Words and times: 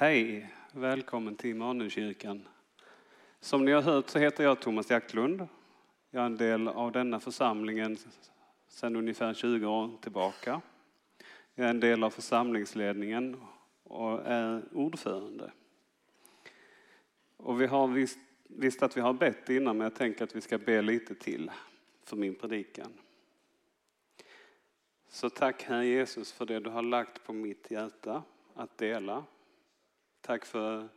Hej, 0.00 0.50
välkommen 0.72 1.36
till 1.36 1.50
Immanuelkyrkan. 1.50 2.48
Som 3.40 3.64
ni 3.64 3.72
har 3.72 3.82
hört 3.82 4.08
så 4.08 4.18
heter 4.18 4.44
jag 4.44 4.60
Thomas 4.60 4.90
Jaktlund. 4.90 5.48
Jag 6.10 6.22
är 6.22 6.26
en 6.26 6.36
del 6.36 6.68
av 6.68 6.92
denna 6.92 7.20
församlingen 7.20 7.98
sedan 8.68 8.96
ungefär 8.96 9.34
20 9.34 9.66
år 9.66 9.90
tillbaka. 10.00 10.60
Jag 11.54 11.66
är 11.66 11.70
en 11.70 11.80
del 11.80 12.04
av 12.04 12.10
församlingsledningen 12.10 13.36
och 13.82 14.26
är 14.26 14.62
ordförande. 14.72 15.52
Och 17.36 17.60
vi 17.60 17.66
har 17.66 17.88
visst, 17.88 18.18
visst 18.48 18.82
att 18.82 18.96
vi 18.96 19.00
har 19.00 19.12
bett 19.12 19.48
innan 19.48 19.76
men 19.78 19.84
jag 19.84 19.94
tänker 19.94 20.24
att 20.24 20.36
vi 20.36 20.40
ska 20.40 20.58
be 20.58 20.82
lite 20.82 21.14
till 21.14 21.50
för 22.04 22.16
min 22.16 22.34
predikan. 22.34 22.92
Så 25.08 25.30
tack 25.30 25.62
Herre 25.62 25.86
Jesus 25.86 26.32
för 26.32 26.46
det 26.46 26.60
du 26.60 26.70
har 26.70 26.82
lagt 26.82 27.24
på 27.24 27.32
mitt 27.32 27.70
hjärta 27.70 28.22
att 28.54 28.78
dela. 28.78 29.24
Tack 30.28 30.44
för 30.44 30.88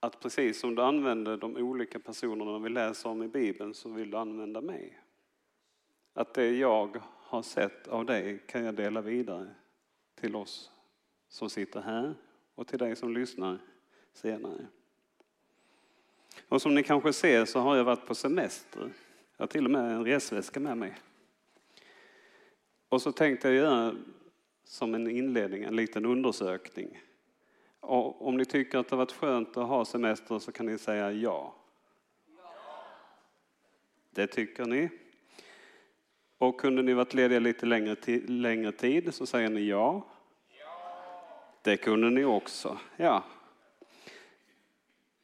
att 0.00 0.20
precis 0.20 0.60
som 0.60 0.74
du 0.74 0.82
använder 0.82 1.36
de 1.36 1.56
olika 1.56 1.98
personerna 1.98 2.58
vi 2.58 2.68
läser 2.68 3.08
om 3.08 3.22
i 3.22 3.28
Bibeln 3.28 3.74
så 3.74 3.88
vill 3.88 4.10
du 4.10 4.16
använda 4.16 4.60
mig. 4.60 5.00
Att 6.12 6.34
det 6.34 6.56
jag 6.56 7.02
har 7.02 7.42
sett 7.42 7.88
av 7.88 8.06
dig 8.06 8.42
kan 8.46 8.64
jag 8.64 8.74
dela 8.74 9.00
vidare 9.00 9.54
till 10.14 10.36
oss 10.36 10.70
som 11.28 11.50
sitter 11.50 11.80
här 11.80 12.14
och 12.54 12.66
till 12.66 12.78
dig 12.78 12.96
som 12.96 13.14
lyssnar 13.14 13.58
senare. 14.12 14.66
Och 16.48 16.62
som 16.62 16.74
ni 16.74 16.82
kanske 16.82 17.12
ser 17.12 17.44
så 17.44 17.60
har 17.60 17.76
jag 17.76 17.84
varit 17.84 18.06
på 18.06 18.14
semester. 18.14 18.92
Jag 19.36 19.42
har 19.42 19.46
till 19.46 19.64
och 19.64 19.70
med 19.70 19.92
en 19.92 20.04
resväska 20.04 20.60
med 20.60 20.76
mig. 20.76 20.94
Och 22.88 23.02
så 23.02 23.12
tänkte 23.12 23.48
jag 23.48 23.56
göra 23.56 23.94
som 24.64 24.94
en 24.94 25.10
inledning 25.10 25.62
en 25.62 25.76
liten 25.76 26.06
undersökning. 26.06 27.00
Och 27.80 28.26
om 28.26 28.36
ni 28.36 28.44
tycker 28.44 28.78
att 28.78 28.88
det 28.88 28.96
har 28.96 28.98
varit 29.04 29.12
skönt 29.12 29.56
att 29.56 29.68
ha 29.68 29.84
semester 29.84 30.38
så 30.38 30.52
kan 30.52 30.66
ni 30.66 30.78
säga 30.78 31.12
ja. 31.12 31.54
Det 34.10 34.26
tycker 34.26 34.64
ni. 34.64 34.88
Och 36.38 36.60
kunde 36.60 36.82
ni 36.82 36.92
varit 36.92 37.14
lediga 37.14 37.38
lite 37.38 37.66
längre, 37.66 37.96
längre 38.26 38.72
tid 38.72 39.14
så 39.14 39.26
säger 39.26 39.48
ni 39.48 39.68
ja. 39.68 40.06
Det 41.62 41.76
kunde 41.76 42.10
ni 42.10 42.24
också. 42.24 42.78
Ja. 42.96 43.24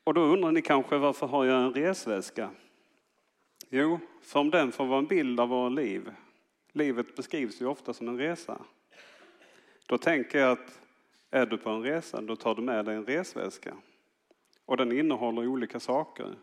Och 0.05 0.15
då 0.15 0.21
undrar 0.21 0.53
ni 0.53 0.63
kanske 0.63 0.97
varför 0.97 1.27
har 1.27 1.45
jag 1.45 1.63
en 1.63 1.73
resväska? 1.73 2.51
Jo, 3.71 3.99
för 4.23 4.41
om 4.41 4.51
den 4.51 4.73
får 4.73 4.87
vara 4.87 4.99
en 4.99 5.07
bild 5.07 5.41
av 5.41 5.49
våra 5.49 5.69
liv. 5.69 6.11
Livet 6.73 7.17
beskrivs 7.17 7.61
ju 7.61 7.67
ofta 7.67 7.95
som 7.95 8.09
en 8.09 8.19
resa. 8.19 8.61
Då 9.87 9.99
tänker 9.99 10.39
jag 10.39 10.53
att 10.53 10.81
är 11.37 11.47
du 11.47 11.59
på 11.59 11.71
en 11.71 11.83
resa, 11.83 12.21
då 12.21 12.37
tar 12.37 12.55
du 12.55 12.63
med 12.63 12.85
dig 12.85 12.97
en 12.97 13.07
resväska. 13.07 13.77
Och 14.65 14.77
den 14.77 14.93
innehåller 14.93 15.47
olika 15.47 15.81
saker. 15.81 16.37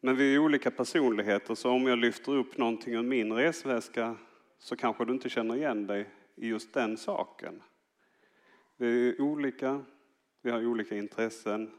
Men 0.00 0.16
vi 0.16 0.34
är 0.34 0.38
olika 0.38 0.70
personligheter, 0.70 1.54
så 1.54 1.70
om 1.70 1.86
jag 1.86 1.98
lyfter 1.98 2.32
upp 2.32 2.58
någonting 2.58 2.94
ur 2.94 3.02
min 3.02 3.32
resväska 3.32 4.16
så 4.58 4.76
kanske 4.76 5.04
du 5.04 5.12
inte 5.12 5.28
känner 5.28 5.56
igen 5.56 5.86
dig 5.86 6.10
i 6.34 6.48
just 6.48 6.74
den 6.74 6.96
saken. 6.96 7.62
Vi 8.76 9.08
är 9.08 9.20
olika, 9.20 9.84
vi 10.42 10.50
har 10.50 10.66
olika 10.66 10.96
intressen, 10.96 11.70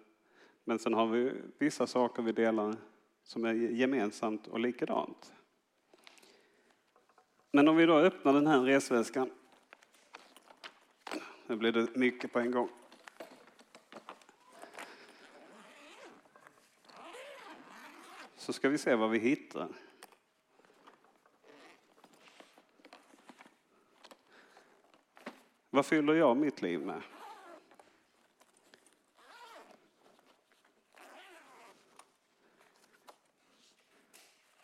men 0.63 0.79
sen 0.79 0.93
har 0.93 1.07
vi 1.07 1.33
vissa 1.57 1.87
saker 1.87 2.23
vi 2.23 2.31
delar 2.31 2.75
som 3.23 3.45
är 3.45 3.53
gemensamt 3.53 4.47
och 4.47 4.59
likadant. 4.59 5.33
Men 7.51 7.67
om 7.67 7.75
vi 7.75 7.85
då 7.85 7.97
öppnar 7.97 8.33
den 8.33 8.47
här 8.47 8.61
resväskan. 8.61 9.29
Nu 11.47 11.55
blir 11.55 11.71
det 11.71 11.95
mycket 11.95 12.33
på 12.33 12.39
en 12.39 12.51
gång. 12.51 12.69
Så 18.35 18.53
ska 18.53 18.69
vi 18.69 18.77
se 18.77 18.95
vad 18.95 19.09
vi 19.09 19.19
hittar. 19.19 19.67
Vad 25.69 25.85
fyller 25.85 26.13
jag 26.13 26.37
mitt 26.37 26.61
liv 26.61 26.79
med? 26.79 27.01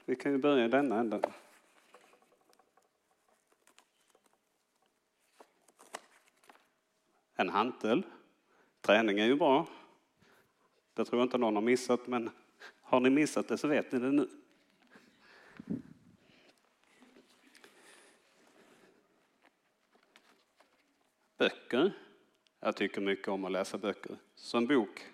Vi 0.06 0.16
kan 0.16 0.32
ju 0.32 0.38
börja 0.38 0.66
i 0.66 0.68
denna 0.68 1.00
änden. 1.00 1.22
En 7.44 7.50
hantel. 7.50 8.04
Träning 8.82 9.20
är 9.20 9.26
ju 9.26 9.36
bra. 9.36 9.68
Det 10.94 11.06
tror 11.06 11.20
jag 11.20 11.26
inte 11.26 11.38
någon 11.38 11.56
har 11.56 11.62
missat, 11.62 12.08
men 12.08 12.30
har 12.82 13.00
ni 13.00 13.10
missat 13.10 13.48
det 13.48 13.58
så 13.58 13.68
vet 13.68 13.92
ni 13.92 14.00
det 14.00 14.12
nu. 14.12 14.30
Böcker. 21.38 21.94
Jag 22.60 22.76
tycker 22.76 23.02
mycket 23.02 23.28
om 23.28 23.46
att 23.46 23.52
läsa 23.52 23.78
böcker. 23.78 24.18
Så 24.36 24.58
en 24.58 24.68
bok 24.68 25.08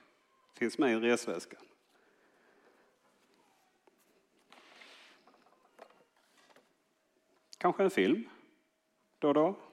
finns 0.53 0.77
med 0.77 0.91
i 0.91 0.95
resväskan. 0.95 1.61
Kanske 7.57 7.83
en 7.83 7.91
film 7.91 8.29
då 9.19 9.27
och 9.27 9.33
då. 9.33 9.68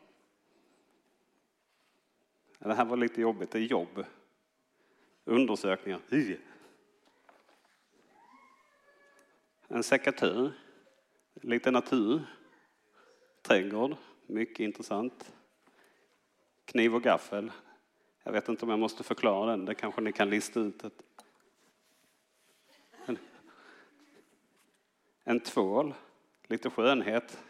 Det 2.66 2.74
här 2.74 2.84
var 2.84 2.96
lite 2.96 3.20
jobbigt, 3.20 3.50
det 3.50 3.58
är 3.58 3.62
jobb. 3.62 4.04
Undersökningar. 5.24 6.00
En 9.68 9.82
sekatur, 9.82 10.52
lite 11.34 11.70
natur, 11.70 12.22
trädgård, 13.42 13.96
mycket 14.26 14.60
intressant. 14.60 15.32
Kniv 16.64 16.94
och 16.94 17.02
gaffel. 17.02 17.52
Jag 18.22 18.32
vet 18.32 18.48
inte 18.48 18.64
om 18.64 18.70
jag 18.70 18.78
måste 18.78 19.02
förklara 19.02 19.50
den, 19.50 19.64
det 19.64 19.74
kanske 19.74 20.00
ni 20.00 20.12
kan 20.12 20.30
lista 20.30 20.60
ut. 20.60 20.84
Ett. 20.84 21.02
En, 25.24 25.40
tvål, 25.40 25.94
lite 26.46 26.70
skönhet. 26.70 27.42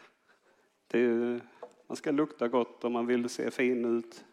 Är, 0.89 1.41
man 1.87 1.95
ska 1.95 2.11
lukta 2.11 2.47
gott 2.47 2.83
om 2.83 2.93
man 2.93 3.05
vill 3.05 3.29
se 3.29 3.51
fin 3.51 3.97
ut. 3.97 4.23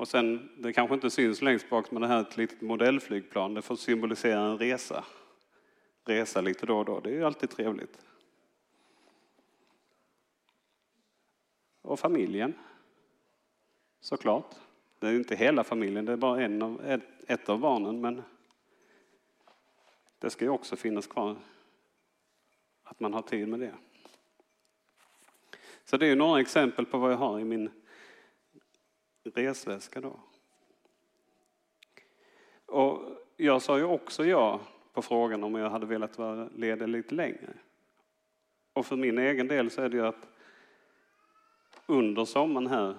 Och 0.00 0.08
sen, 0.08 0.50
det 0.56 0.72
kanske 0.72 0.94
inte 0.94 1.10
syns 1.10 1.42
längst 1.42 1.70
bak, 1.70 1.90
men 1.90 2.02
det 2.02 2.08
här 2.08 2.16
är 2.16 2.20
ett 2.20 2.36
litet 2.36 2.60
modellflygplan. 2.60 3.54
Det 3.54 3.62
får 3.62 3.76
symbolisera 3.76 4.40
en 4.40 4.58
resa. 4.58 5.04
Resa 6.04 6.40
lite 6.40 6.66
då 6.66 6.78
och 6.78 6.84
då, 6.84 7.00
det 7.00 7.10
är 7.10 7.14
ju 7.14 7.24
alltid 7.24 7.50
trevligt. 7.50 7.98
Och 11.82 12.00
familjen, 12.00 12.54
såklart. 14.00 14.54
Det 14.98 15.08
är 15.08 15.14
inte 15.14 15.36
hela 15.36 15.64
familjen, 15.64 16.04
det 16.04 16.12
är 16.12 16.16
bara 16.16 16.42
en 16.42 16.62
av, 16.62 16.84
ett, 16.84 17.08
ett 17.26 17.48
av 17.48 17.58
barnen, 17.58 18.00
men 18.00 18.22
det 20.18 20.30
ska 20.30 20.44
ju 20.44 20.50
också 20.50 20.76
finnas 20.76 21.06
kvar. 21.06 21.36
Att 22.82 23.00
man 23.00 23.14
har 23.14 23.22
tid 23.22 23.48
med 23.48 23.60
det. 23.60 23.74
Så 25.84 25.96
det 25.96 26.06
är 26.06 26.16
några 26.16 26.40
exempel 26.40 26.86
på 26.86 26.98
vad 26.98 27.12
jag 27.12 27.16
har 27.16 27.40
i 27.40 27.44
min 27.44 27.70
resväska 29.24 30.00
då. 30.00 30.20
Och 32.66 33.02
jag 33.36 33.62
sa 33.62 33.78
ju 33.78 33.84
också 33.84 34.24
ja 34.24 34.60
på 34.92 35.02
frågan 35.02 35.44
om 35.44 35.54
jag 35.54 35.70
hade 35.70 35.86
velat 35.86 36.18
vara 36.18 36.48
ledig 36.54 36.88
lite 36.88 37.14
längre. 37.14 37.54
Och 38.72 38.86
för 38.86 38.96
min 38.96 39.18
egen 39.18 39.48
del 39.48 39.70
så 39.70 39.82
är 39.82 39.88
det 39.88 39.96
ju 39.96 40.06
att 40.06 40.26
under 41.86 42.24
sommaren 42.24 42.66
här, 42.66 42.94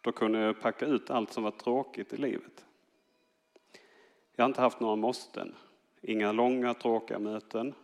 då 0.00 0.12
kunde 0.12 0.38
jag 0.38 0.60
packa 0.60 0.86
ut 0.86 1.10
allt 1.10 1.32
som 1.32 1.42
var 1.42 1.50
tråkigt 1.50 2.12
i 2.12 2.16
livet. 2.16 2.64
Jag 4.36 4.44
har 4.44 4.48
inte 4.48 4.60
haft 4.60 4.80
några 4.80 4.96
måsten, 4.96 5.54
inga 6.00 6.32
långa 6.32 6.74
tråkiga 6.74 7.18
möten. 7.18 7.74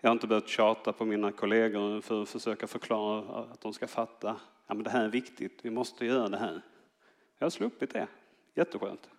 Jag 0.00 0.10
har 0.10 0.12
inte 0.12 0.26
behövt 0.26 0.48
tjata 0.48 0.92
på 0.92 1.04
mina 1.04 1.32
kollegor 1.32 2.00
för 2.00 2.22
att 2.22 2.28
försöka 2.28 2.66
förklara 2.66 3.44
att 3.52 3.60
de 3.60 3.72
ska 3.72 3.86
fatta 3.86 4.36
ja, 4.70 4.74
men 4.74 4.84
det 4.84 4.90
här 4.90 5.04
är 5.04 5.08
viktigt, 5.08 5.58
vi 5.62 5.70
måste 5.70 6.06
göra 6.06 6.28
det 6.28 6.36
här. 6.36 6.62
Jag 7.38 7.44
har 7.44 7.50
sluppit 7.50 7.90
det, 7.90 8.08
jätteskönt. 8.54 9.10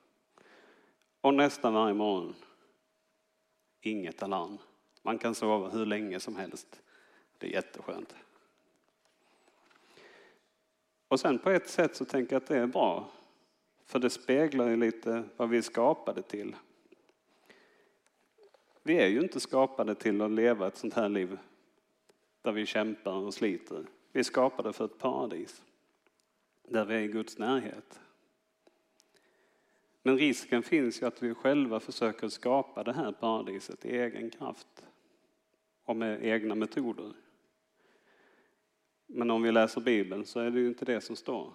Och 1.22 1.34
nästan 1.34 1.74
varje 1.74 1.94
morgon, 1.94 2.36
inget 3.82 4.24
alarm. 4.24 4.58
Man 5.02 5.18
kan 5.18 5.36
sova 5.36 5.70
hur 5.70 5.86
länge 5.86 6.20
som 6.20 6.36
helst. 6.36 6.82
Det 7.38 7.48
är 7.48 7.52
jätteskönt. 7.52 8.16
Och 11.08 11.20
sen 11.20 11.40
på 11.40 11.50
ett 11.50 11.70
sätt 11.70 11.96
så 11.96 12.06
tänker 12.06 12.36
jag 12.36 12.42
att 12.42 12.48
det 12.50 12.58
är 12.58 12.68
bra. 12.68 13.12
För 13.86 14.00
det 14.00 14.10
speglar 14.10 14.68
ju 14.68 14.76
lite 14.76 15.24
vad 15.38 15.50
vi 15.50 15.58
är 15.58 15.62
skapade 15.62 16.22
till. 16.22 16.56
Vi 18.84 18.98
är 18.98 19.08
ju 19.08 19.20
inte 19.20 19.40
skapade 19.40 19.96
till 19.96 20.22
att 20.22 20.32
leva 20.32 20.68
ett 20.68 20.78
sånt 20.78 20.94
här 20.94 21.10
liv 21.10 21.38
där 22.42 22.52
vi 22.52 22.66
kämpar 22.66 23.14
och 23.14 23.34
sliter. 23.34 23.86
Vi 24.12 24.20
är 24.20 24.24
skapade 24.24 24.74
för 24.74 24.86
ett 24.86 24.98
paradis 24.98 25.64
där 26.64 26.86
vi 26.86 26.96
är 26.96 27.00
i 27.00 27.08
Guds 27.08 27.38
närhet. 27.38 28.00
Men 30.02 30.18
risken 30.18 30.64
finns 30.64 31.02
ju 31.02 31.06
att 31.06 31.24
vi 31.24 31.34
själva 31.34 31.80
försöker 31.80 32.30
skapa 32.30 32.84
det 32.84 32.94
här 32.94 33.12
paradiset 33.12 33.86
i 33.86 33.98
egen 33.98 34.30
kraft 34.30 34.86
och 35.84 35.96
med 35.96 36.26
egna 36.26 36.56
metoder. 36.56 37.14
Men 39.06 39.32
om 39.32 39.42
vi 39.42 39.52
läser 39.52 39.82
Bibeln 39.82 40.26
så 40.26 40.40
är 40.40 40.52
det 40.52 40.60
ju 40.60 40.68
inte 40.68 40.86
det 40.86 41.02
som 41.02 41.16
står. 41.16 41.54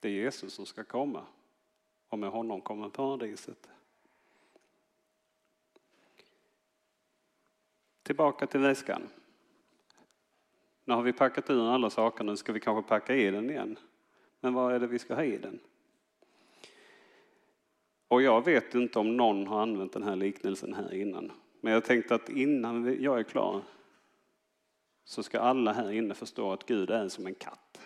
Det 0.00 0.08
är 0.08 0.12
Jesus 0.12 0.52
som 0.52 0.66
ska 0.66 0.84
komma 0.84 1.26
och 2.08 2.18
med 2.18 2.30
honom 2.30 2.60
kommer 2.60 2.88
paradiset. 2.88 3.68
Tillbaka 8.02 8.46
till 8.46 8.60
väskan. 8.60 9.08
Nu 10.88 10.94
har 10.94 11.02
vi 11.02 11.12
packat 11.12 11.50
ur 11.50 11.70
alla 11.70 11.90
saker, 11.90 12.24
nu 12.24 12.36
ska 12.36 12.52
vi 12.52 12.60
kanske 12.60 12.88
packa 12.88 13.16
i 13.16 13.30
den 13.30 13.50
igen. 13.50 13.78
Men 14.40 14.54
vad 14.54 14.74
är 14.74 14.80
det 14.80 14.86
vi 14.86 14.98
ska 14.98 15.14
ha 15.14 15.24
i 15.24 15.38
den? 15.38 15.58
Och 18.08 18.22
jag 18.22 18.44
vet 18.44 18.74
inte 18.74 18.98
om 18.98 19.16
någon 19.16 19.46
har 19.46 19.62
använt 19.62 19.92
den 19.92 20.02
här 20.02 20.16
liknelsen 20.16 20.74
här 20.74 20.94
innan. 20.94 21.32
Men 21.60 21.72
jag 21.72 21.84
tänkte 21.84 22.14
att 22.14 22.28
innan 22.28 23.02
jag 23.02 23.18
är 23.18 23.22
klar 23.22 23.62
så 25.04 25.22
ska 25.22 25.40
alla 25.40 25.72
här 25.72 25.92
inne 25.92 26.14
förstå 26.14 26.52
att 26.52 26.66
Gud 26.66 26.90
är 26.90 27.08
som 27.08 27.26
en 27.26 27.34
katt. 27.34 27.80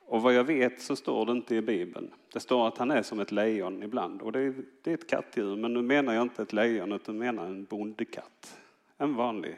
Och 0.00 0.22
vad 0.22 0.34
jag 0.34 0.44
vet 0.44 0.80
så 0.80 0.96
står 0.96 1.26
det 1.26 1.32
inte 1.32 1.54
i 1.54 1.62
Bibeln. 1.62 2.14
Det 2.32 2.40
står 2.40 2.68
att 2.68 2.78
han 2.78 2.90
är 2.90 3.02
som 3.02 3.20
ett 3.20 3.32
lejon 3.32 3.82
ibland. 3.82 4.22
Och 4.22 4.32
det 4.32 4.40
är, 4.40 4.54
det 4.82 4.90
är 4.90 4.94
ett 4.94 5.10
kattdjur, 5.10 5.56
men 5.56 5.74
nu 5.74 5.82
menar 5.82 6.14
jag 6.14 6.22
inte 6.22 6.42
ett 6.42 6.52
lejon 6.52 6.92
utan 6.92 7.18
menar 7.18 7.46
en 7.46 7.64
bondekatt. 7.64 8.58
En 8.96 9.14
vanlig 9.14 9.56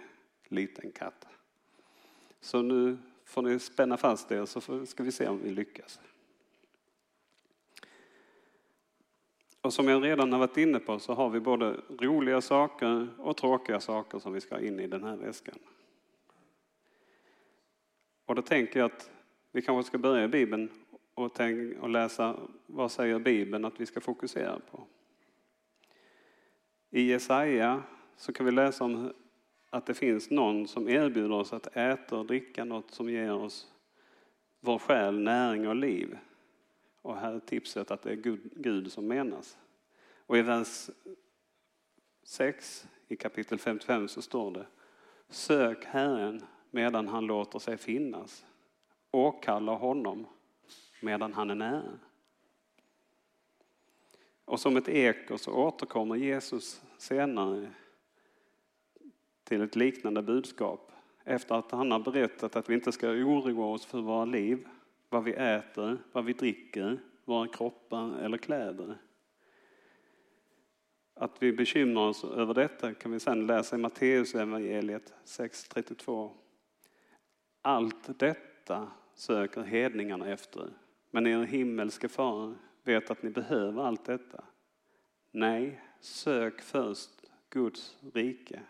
liten 0.51 0.93
katt. 0.93 1.27
Så 2.41 2.63
nu 2.63 2.99
får 3.25 3.43
ni 3.43 3.59
spänna 3.59 3.97
fast 3.97 4.33
er 4.33 4.45
så 4.45 4.87
ska 4.87 5.03
vi 5.03 5.13
se 5.13 5.29
om 5.29 5.43
vi 5.43 5.51
lyckas. 5.51 6.01
Och 9.61 9.73
som 9.73 9.89
jag 9.89 10.05
redan 10.05 10.33
har 10.33 10.39
varit 10.39 10.57
inne 10.57 10.79
på 10.79 10.99
så 10.99 11.15
har 11.15 11.31
vi 11.31 11.41
både 11.41 11.81
roliga 11.89 12.41
saker 12.41 13.09
och 13.19 13.37
tråkiga 13.37 13.81
saker 13.81 14.19
som 14.19 14.33
vi 14.33 14.41
ska 14.41 14.55
ha 14.55 14.63
in 14.63 14.81
i 14.81 14.87
den 14.87 15.05
här 15.05 15.17
väskan. 15.17 15.59
Och 18.27 18.35
då 18.35 18.43
tänker 18.43 18.81
jag 18.81 18.87
att 18.87 19.11
vi 19.53 19.63
kanske 19.63 19.89
ska 19.89 19.99
börja 19.99 20.25
i 20.25 20.29
Bibeln 20.29 20.69
och, 21.15 21.35
tänk, 21.35 21.79
och 21.79 21.89
läsa 21.89 22.37
vad 22.67 22.93
säger 22.93 23.19
Bibeln 23.19 23.65
att 23.65 23.81
vi 23.81 23.87
ska 23.87 24.01
fokusera 24.01 24.61
på. 24.71 24.87
I 26.91 27.03
Jesaja 27.03 27.83
så 28.17 28.33
kan 28.33 28.47
vi 28.47 28.53
läsa 28.53 28.85
om 28.85 29.13
att 29.71 29.87
det 29.87 29.95
finns 29.95 30.31
någon 30.31 30.69
som 30.69 30.89
erbjuder 30.89 31.33
oss 31.33 31.53
att 31.53 31.77
äta 31.77 32.19
och 32.19 32.27
dricka 32.27 32.65
något 32.65 32.91
som 32.91 33.11
ger 33.11 33.33
oss 33.33 33.73
vår 34.61 34.79
själ 34.79 35.21
näring 35.21 35.69
och 35.69 35.77
liv. 35.77 36.19
Och 37.03 37.17
här 37.17 37.33
är 37.33 37.41
tipset 37.41 37.91
att 37.91 38.03
det 38.03 38.11
är 38.11 38.17
Gud, 38.17 38.53
Gud 38.57 38.93
som 38.93 39.07
menas. 39.07 39.59
Och 40.27 40.39
i 40.39 40.43
vers 40.43 40.91
6 42.23 42.89
i 43.09 43.17
kapitel 43.17 43.59
55 43.59 44.09
så 44.09 44.23
står 44.23 44.51
det 44.51 44.67
Sök 45.29 45.85
Herren 45.85 46.45
medan 46.71 47.09
han 47.09 47.27
låter 47.27 47.59
sig 47.59 47.77
finnas. 47.77 48.45
Åkalla 49.11 49.73
honom 49.73 50.27
medan 51.01 51.33
han 51.33 51.51
är 51.51 51.55
nära. 51.55 51.99
Och 54.45 54.61
som 54.61 54.77
ett 54.77 54.89
eko 54.89 55.39
så 55.39 55.53
återkommer 55.53 56.17
Jesus 56.17 56.83
senare 56.99 57.71
till 59.51 59.63
ett 59.63 59.77
liknande 59.77 60.23
budskap 60.23 60.93
efter 61.25 61.55
att 61.55 61.71
han 61.71 61.91
har 61.91 61.99
berättat 61.99 62.57
att 62.57 62.71
vi 62.71 62.75
inte 62.75 62.93
ska 62.93 63.09
oroa 63.09 63.67
oss 63.67 63.87
för 63.87 64.01
våra 64.01 64.25
liv, 64.25 64.69
vad 65.09 65.25
vi 65.25 65.33
äter, 65.33 65.99
vad 66.13 66.25
vi 66.25 66.33
dricker, 66.33 67.01
våra 67.25 67.49
kroppar 67.49 68.19
eller 68.19 68.39
kläder. 68.39 68.97
Att 71.15 71.43
vi 71.43 71.53
bekymrar 71.53 72.09
oss 72.09 72.25
över 72.25 72.55
detta 72.55 72.95
kan 72.95 73.13
vi 73.13 73.21
sedan 73.21 73.47
läsa 73.47 73.77
i 73.77 73.79
Matteus 73.79 74.35
evangeliet 74.35 75.15
6.32. 75.25 76.31
Allt 77.63 78.19
detta 78.19 78.91
söker 79.15 79.63
hedningarna 79.63 80.29
efter, 80.29 80.71
men 81.11 81.27
er 81.27 81.43
himmelske 81.43 82.09
far 82.09 82.55
vet 82.85 83.11
att 83.11 83.23
ni 83.23 83.31
behöver 83.31 83.83
allt 83.83 84.05
detta. 84.05 84.45
Nej, 85.31 85.81
sök 86.01 86.61
först 86.61 87.11
Guds 87.49 87.97
rike 88.13 88.61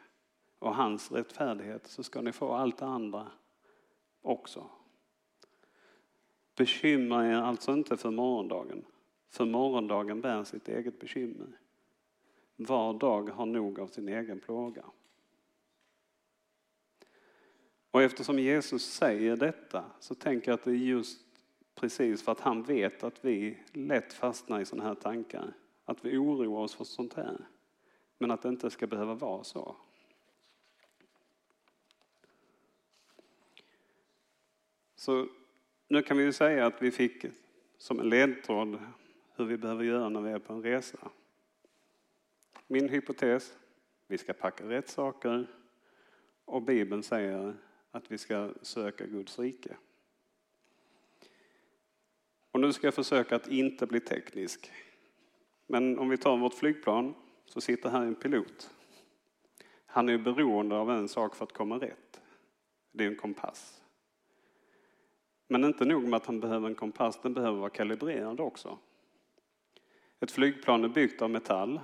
och 0.60 0.74
hans 0.74 1.12
rättfärdighet 1.12 1.86
så 1.86 2.02
ska 2.02 2.20
ni 2.20 2.32
få 2.32 2.52
allt 2.52 2.78
det 2.78 2.86
andra 2.86 3.26
också. 4.22 4.70
Bekymra 6.56 7.26
er 7.26 7.36
alltså 7.36 7.72
inte 7.72 7.96
för 7.96 8.10
morgondagen, 8.10 8.84
för 9.28 9.44
morgondagen 9.44 10.20
bär 10.20 10.44
sitt 10.44 10.68
eget 10.68 11.00
bekymmer. 11.00 11.48
Var 12.56 12.94
dag 12.94 13.30
har 13.30 13.46
nog 13.46 13.80
av 13.80 13.86
sin 13.86 14.08
egen 14.08 14.40
plåga. 14.40 14.84
Och 17.90 18.02
eftersom 18.02 18.38
Jesus 18.38 18.82
säger 18.82 19.36
detta 19.36 19.84
så 20.00 20.14
tänker 20.14 20.50
jag 20.50 20.58
att 20.58 20.64
det 20.64 20.70
är 20.70 20.74
just 20.74 21.20
precis 21.74 22.22
för 22.22 22.32
att 22.32 22.40
han 22.40 22.62
vet 22.62 23.04
att 23.04 23.24
vi 23.24 23.58
lätt 23.72 24.12
fastnar 24.12 24.60
i 24.60 24.64
sådana 24.64 24.88
här 24.88 24.94
tankar. 24.94 25.52
Att 25.84 26.04
vi 26.04 26.16
oroar 26.16 26.62
oss 26.62 26.74
för 26.74 26.84
sånt 26.84 27.14
här. 27.14 27.48
Men 28.18 28.30
att 28.30 28.42
det 28.42 28.48
inte 28.48 28.70
ska 28.70 28.86
behöva 28.86 29.14
vara 29.14 29.44
så. 29.44 29.76
Så 35.00 35.28
nu 35.88 36.02
kan 36.02 36.16
vi 36.16 36.24
ju 36.24 36.32
säga 36.32 36.66
att 36.66 36.82
vi 36.82 36.90
fick 36.90 37.26
som 37.78 38.00
en 38.00 38.08
ledtråd 38.08 38.78
hur 39.36 39.44
vi 39.44 39.56
behöver 39.56 39.84
göra 39.84 40.08
när 40.08 40.20
vi 40.20 40.30
är 40.30 40.38
på 40.38 40.52
en 40.52 40.62
resa. 40.62 41.10
Min 42.66 42.88
hypotes, 42.88 43.58
vi 44.06 44.18
ska 44.18 44.32
packa 44.32 44.68
rätt 44.68 44.88
saker 44.88 45.46
och 46.44 46.62
Bibeln 46.62 47.02
säger 47.02 47.56
att 47.90 48.12
vi 48.12 48.18
ska 48.18 48.54
söka 48.62 49.06
Guds 49.06 49.38
rike. 49.38 49.76
Och 52.50 52.60
nu 52.60 52.72
ska 52.72 52.86
jag 52.86 52.94
försöka 52.94 53.36
att 53.36 53.48
inte 53.48 53.86
bli 53.86 54.00
teknisk. 54.00 54.72
Men 55.66 55.98
om 55.98 56.08
vi 56.08 56.16
tar 56.16 56.36
vårt 56.36 56.54
flygplan 56.54 57.14
så 57.44 57.60
sitter 57.60 57.90
här 57.90 58.02
en 58.02 58.14
pilot. 58.14 58.70
Han 59.86 60.08
är 60.08 60.18
beroende 60.18 60.76
av 60.76 60.90
en 60.90 61.08
sak 61.08 61.34
för 61.34 61.44
att 61.44 61.52
komma 61.52 61.76
rätt. 61.76 62.20
Det 62.92 63.04
är 63.04 63.08
en 63.08 63.16
kompass. 63.16 63.79
Men 65.52 65.64
inte 65.64 65.84
nog 65.84 66.04
med 66.04 66.16
att 66.16 66.26
han 66.26 66.40
behöver 66.40 66.68
en 66.68 66.74
kompass, 66.74 67.20
den 67.22 67.34
behöver 67.34 67.58
vara 67.58 67.70
kalibrerad 67.70 68.40
också. 68.40 68.78
Ett 70.20 70.30
flygplan 70.30 70.84
är 70.84 70.88
byggt 70.88 71.22
av 71.22 71.30
metall. 71.30 71.80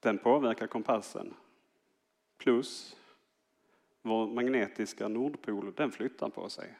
Den 0.00 0.18
påverkar 0.18 0.66
kompassen. 0.66 1.34
Plus 2.38 2.96
vår 4.02 4.26
magnetiska 4.26 5.08
nordpol, 5.08 5.72
den 5.76 5.90
flyttar 5.92 6.28
på 6.28 6.48
sig. 6.48 6.78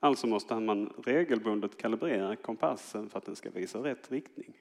Alltså 0.00 0.26
måste 0.26 0.60
man 0.60 0.92
regelbundet 1.04 1.76
kalibrera 1.76 2.36
kompassen 2.36 3.10
för 3.10 3.18
att 3.18 3.26
den 3.26 3.36
ska 3.36 3.50
visa 3.50 3.78
rätt 3.78 4.10
riktning. 4.10 4.56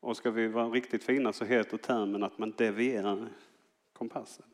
Och 0.00 0.16
ska 0.16 0.30
vi 0.30 0.48
vara 0.48 0.68
riktigt 0.68 1.04
fina 1.04 1.32
så 1.32 1.44
heter 1.44 1.76
termen 1.76 2.22
att 2.22 2.38
man 2.38 2.50
devierar 2.56 3.28
kompassen. 3.92 4.46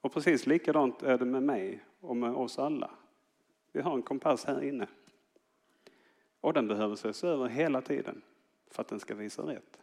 Och 0.00 0.12
precis 0.12 0.46
likadant 0.46 1.02
är 1.02 1.18
det 1.18 1.24
med 1.24 1.42
mig 1.42 1.84
och 2.00 2.16
med 2.16 2.34
oss 2.34 2.58
alla. 2.58 2.90
Vi 3.72 3.80
har 3.80 3.94
en 3.94 4.02
kompass 4.02 4.44
här 4.44 4.62
inne. 4.62 4.88
Och 6.40 6.52
den 6.52 6.68
behöver 6.68 6.94
ses 6.94 7.24
över 7.24 7.48
hela 7.48 7.80
tiden 7.80 8.22
för 8.70 8.82
att 8.82 8.88
den 8.88 9.00
ska 9.00 9.14
visa 9.14 9.42
rätt. 9.42 9.80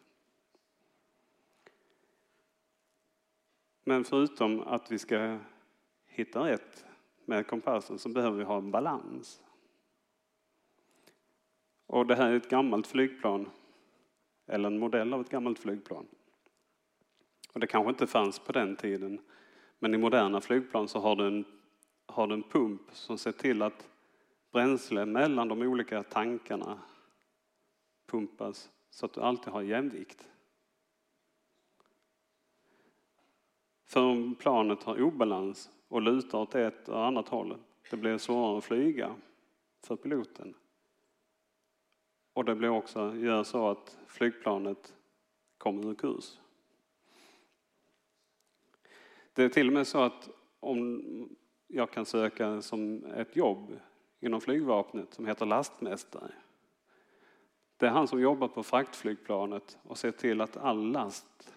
Men 3.83 4.03
förutom 4.03 4.61
att 4.61 4.91
vi 4.91 4.99
ska 4.99 5.39
hitta 6.05 6.47
rätt 6.47 6.85
med 7.25 7.47
kompassen 7.47 7.99
så 7.99 8.09
behöver 8.09 8.37
vi 8.37 8.43
ha 8.43 8.57
en 8.57 8.71
balans. 8.71 9.41
Och 11.85 12.05
det 12.05 12.15
här 12.15 12.31
är 12.31 12.35
ett 12.35 12.49
gammalt 12.49 12.87
flygplan, 12.87 13.49
eller 14.45 14.67
en 14.67 14.79
modell 14.79 15.13
av 15.13 15.21
ett 15.21 15.29
gammalt 15.29 15.59
flygplan. 15.59 16.07
Och 17.53 17.59
det 17.59 17.67
kanske 17.67 17.89
inte 17.89 18.07
fanns 18.07 18.39
på 18.39 18.51
den 18.51 18.75
tiden, 18.75 19.21
men 19.85 19.93
i 19.93 19.97
moderna 19.97 20.41
flygplan 20.41 20.87
så 20.87 20.99
har 20.99 21.15
du 21.15 21.27
en, 21.27 21.45
har 22.05 22.27
du 22.27 22.33
en 22.33 22.43
pump 22.43 22.81
som 22.91 23.17
ser 23.17 23.31
till 23.31 23.61
att 23.61 23.89
bränsle 24.51 25.05
mellan 25.05 25.47
de 25.47 25.61
olika 25.61 26.03
tankarna 26.03 26.79
pumpas 28.07 28.69
så 28.89 29.05
att 29.05 29.13
du 29.13 29.21
alltid 29.21 29.53
har 29.53 29.61
jämvikt. 29.61 30.27
För 33.83 34.01
om 34.01 34.35
planet 34.35 34.83
har 34.83 35.01
obalans 35.01 35.69
och 35.87 36.01
lutar 36.01 36.39
åt 36.39 36.55
ett 36.55 36.89
och 36.89 37.05
annat 37.05 37.29
håll, 37.29 37.57
det 37.91 37.97
blir 37.97 38.17
svårare 38.17 38.57
att 38.57 38.63
flyga 38.63 39.15
för 39.83 39.95
piloten. 39.95 40.53
Och 42.33 42.45
det 42.45 42.55
blir 42.55 42.69
också, 42.69 43.15
gör 43.15 43.43
så 43.43 43.69
att 43.69 43.97
flygplanet 44.07 44.95
kommer 45.57 45.89
ur 45.89 45.95
kurs. 45.95 46.37
Det 49.35 49.43
är 49.43 49.49
till 49.49 49.67
och 49.67 49.73
med 49.73 49.87
så 49.87 50.01
att 50.01 50.29
om 50.59 51.03
jag 51.67 51.91
kan 51.91 52.05
söka 52.05 52.61
som 52.61 53.05
ett 53.05 53.35
jobb 53.35 53.79
inom 54.19 54.41
flygvapnet 54.41 55.13
som 55.13 55.25
heter 55.25 55.45
lastmästare. 55.45 56.31
Det 57.77 57.85
är 57.85 57.89
han 57.89 58.07
som 58.07 58.21
jobbar 58.21 58.47
på 58.47 58.63
fraktflygplanet 58.63 59.77
och 59.83 59.97
ser 59.97 60.11
till 60.11 60.41
att 60.41 60.57
all 60.57 60.91
last 60.91 61.53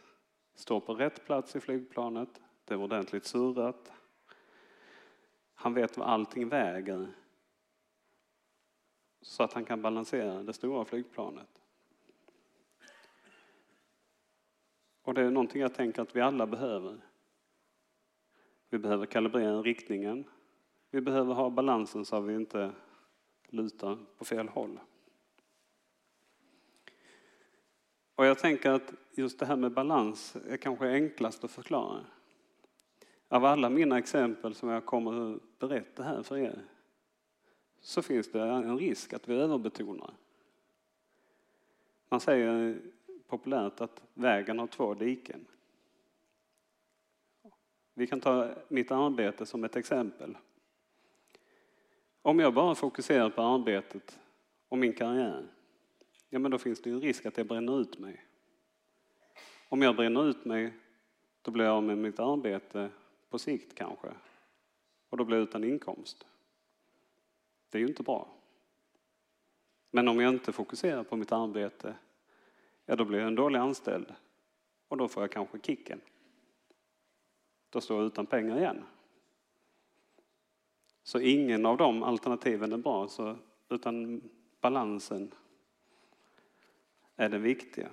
står 0.54 0.80
på 0.80 0.94
rätt 0.94 1.26
plats 1.26 1.56
i 1.56 1.60
flygplanet. 1.60 2.40
Det 2.64 2.74
är 2.74 2.78
ordentligt 2.78 3.24
surrat. 3.24 3.92
Han 5.54 5.74
vet 5.74 5.96
vad 5.96 6.08
allting 6.08 6.48
väger 6.48 7.08
så 9.22 9.42
att 9.42 9.52
han 9.52 9.64
kan 9.64 9.82
balansera 9.82 10.42
det 10.42 10.52
stora 10.52 10.84
flygplanet. 10.84 11.62
Och 15.02 15.14
det 15.14 15.22
är 15.22 15.30
någonting 15.30 15.62
jag 15.62 15.74
tänker 15.74 16.02
att 16.02 16.16
vi 16.16 16.20
alla 16.20 16.46
behöver. 16.46 17.07
Vi 18.70 18.78
behöver 18.78 19.06
kalibrera 19.06 19.62
riktningen. 19.62 20.24
Vi 20.90 21.00
behöver 21.00 21.34
ha 21.34 21.50
balansen 21.50 22.04
så 22.04 22.16
att 22.16 22.24
vi 22.24 22.34
inte 22.34 22.72
lutar 23.48 23.98
på 24.18 24.24
fel 24.24 24.48
håll. 24.48 24.80
Och 28.14 28.26
jag 28.26 28.38
tänker 28.38 28.70
att 28.70 28.92
just 29.12 29.38
det 29.38 29.46
här 29.46 29.56
med 29.56 29.72
balans 29.72 30.36
är 30.48 30.56
kanske 30.56 30.92
enklast 30.92 31.44
att 31.44 31.50
förklara. 31.50 32.04
Av 33.28 33.44
alla 33.44 33.70
mina 33.70 33.98
exempel 33.98 34.54
som 34.54 34.68
jag 34.68 34.86
kommer 34.86 35.34
att 35.34 35.58
berätta 35.58 36.02
här 36.02 36.22
för 36.22 36.36
er 36.38 36.64
så 37.80 38.02
finns 38.02 38.32
det 38.32 38.42
en 38.42 38.78
risk 38.78 39.12
att 39.12 39.28
vi 39.28 39.34
överbetonar. 39.34 40.14
Man 42.08 42.20
säger 42.20 42.80
populärt 43.26 43.80
att 43.80 44.02
vägen 44.14 44.58
har 44.58 44.66
två 44.66 44.94
diken. 44.94 45.46
Vi 47.98 48.06
kan 48.06 48.20
ta 48.20 48.54
mitt 48.68 48.90
arbete 48.90 49.46
som 49.46 49.64
ett 49.64 49.76
exempel. 49.76 50.36
Om 52.22 52.38
jag 52.38 52.54
bara 52.54 52.74
fokuserar 52.74 53.30
på 53.30 53.42
arbetet 53.42 54.18
och 54.68 54.78
min 54.78 54.92
karriär, 54.92 55.46
ja 56.28 56.38
men 56.38 56.50
då 56.50 56.58
finns 56.58 56.82
det 56.82 56.90
ju 56.90 56.96
en 56.96 57.02
risk 57.02 57.26
att 57.26 57.36
jag 57.36 57.46
bränner 57.46 57.80
ut 57.80 57.98
mig. 57.98 58.24
Om 59.68 59.82
jag 59.82 59.96
bränner 59.96 60.28
ut 60.28 60.44
mig, 60.44 60.72
då 61.42 61.50
blir 61.50 61.64
jag 61.64 61.74
av 61.74 61.82
med 61.82 61.98
mitt 61.98 62.18
arbete 62.18 62.90
på 63.30 63.38
sikt 63.38 63.74
kanske. 63.74 64.08
Och 65.08 65.16
då 65.16 65.24
blir 65.24 65.36
jag 65.36 65.44
utan 65.44 65.64
inkomst. 65.64 66.26
Det 67.70 67.78
är 67.78 67.82
ju 67.82 67.88
inte 67.88 68.02
bra. 68.02 68.28
Men 69.90 70.08
om 70.08 70.20
jag 70.20 70.34
inte 70.34 70.52
fokuserar 70.52 71.04
på 71.04 71.16
mitt 71.16 71.32
arbete, 71.32 71.94
ja 72.86 72.96
då 72.96 73.04
blir 73.04 73.18
jag 73.18 73.28
en 73.28 73.34
dålig 73.34 73.58
anställd. 73.58 74.14
Och 74.88 74.96
då 74.96 75.08
får 75.08 75.22
jag 75.22 75.32
kanske 75.32 75.58
kicken. 75.58 76.00
Då 77.70 77.80
står 77.80 77.98
jag 77.98 78.06
utan 78.06 78.26
pengar 78.26 78.58
igen. 78.58 78.84
Så 81.02 81.20
ingen 81.20 81.66
av 81.66 81.76
de 81.76 82.02
alternativen 82.02 82.72
är 82.72 82.76
bra, 82.76 83.08
så, 83.08 83.36
utan 83.68 84.20
balansen 84.60 85.34
är 87.16 87.28
det 87.28 87.38
viktiga. 87.38 87.88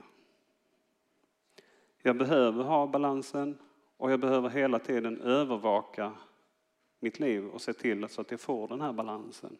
Jag 2.02 2.18
behöver 2.18 2.64
ha 2.64 2.88
balansen 2.88 3.58
och 3.98 4.12
jag 4.12 4.20
behöver 4.20 4.50
hela 4.50 4.80
tiden 4.80 5.22
övervaka 5.22 6.14
mitt 7.00 7.20
liv 7.20 7.48
och 7.48 7.62
se 7.62 7.74
till 7.74 8.10
så 8.10 8.22
att 8.22 8.32
jag 8.32 8.40
får 8.40 8.68
den 8.68 8.82
här 8.82 8.94
balansen. 8.94 9.58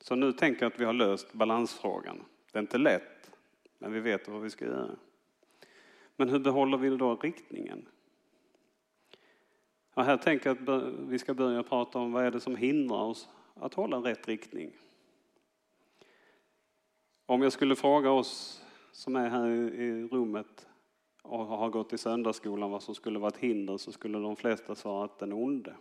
Så 0.00 0.14
nu 0.14 0.32
tänker 0.32 0.62
jag 0.62 0.72
att 0.72 0.80
vi 0.80 0.84
har 0.84 0.92
löst 0.92 1.32
balansfrågan. 1.32 2.24
Det 2.52 2.58
är 2.58 2.62
inte 2.62 2.78
lätt, 2.78 3.30
men 3.78 3.92
vi 3.92 4.00
vet 4.00 4.28
vad 4.28 4.42
vi 4.42 4.50
ska 4.50 4.64
göra. 4.64 4.96
Men 6.16 6.28
hur 6.28 6.38
behåller 6.38 6.78
vi 6.78 6.96
då 6.96 7.16
riktningen? 7.16 7.88
Ja, 9.94 10.02
här 10.02 10.16
tänker 10.16 10.50
jag 10.50 10.70
att 10.70 10.82
vi 11.08 11.18
ska 11.18 11.34
börja 11.34 11.62
prata 11.62 11.98
om 11.98 12.12
vad 12.12 12.24
är 12.24 12.30
det 12.30 12.40
som 12.40 12.56
hindrar 12.56 13.02
oss 13.02 13.28
att 13.54 13.74
hålla 13.74 13.96
rätt 13.96 14.28
riktning. 14.28 14.72
Om 17.26 17.42
jag 17.42 17.52
skulle 17.52 17.76
fråga 17.76 18.10
oss 18.10 18.62
som 18.92 19.16
är 19.16 19.28
här 19.28 19.48
i 19.50 20.08
rummet 20.08 20.66
och 21.22 21.46
har 21.46 21.70
gått 21.70 21.92
i 21.92 21.98
söndagsskolan 21.98 22.70
vad 22.70 22.82
som 22.82 22.94
skulle 22.94 23.18
vara 23.18 23.28
ett 23.28 23.36
hinder 23.36 23.76
så 23.76 23.92
skulle 23.92 24.18
de 24.18 24.36
flesta 24.36 24.74
svara 24.74 25.04
att 25.04 25.18
den 25.18 25.32
onde 25.32 25.76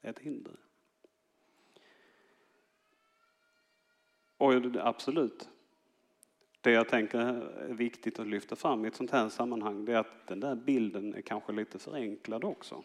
är 0.00 0.10
ett 0.10 0.18
hinder. 0.18 0.56
Och 4.36 4.52
absolut, 4.76 5.48
det 6.66 6.72
jag 6.72 6.88
tänker 6.88 7.18
är 7.18 7.74
viktigt 7.74 8.18
att 8.18 8.26
lyfta 8.26 8.56
fram 8.56 8.84
i 8.84 8.88
ett 8.88 8.96
sånt 8.96 9.10
här 9.10 9.28
sammanhang 9.28 9.84
det 9.84 9.92
är 9.92 9.96
att 9.96 10.26
den 10.26 10.40
där 10.40 10.54
bilden 10.54 11.14
är 11.14 11.20
kanske 11.20 11.52
lite 11.52 11.78
förenklad 11.78 12.44
också. 12.44 12.82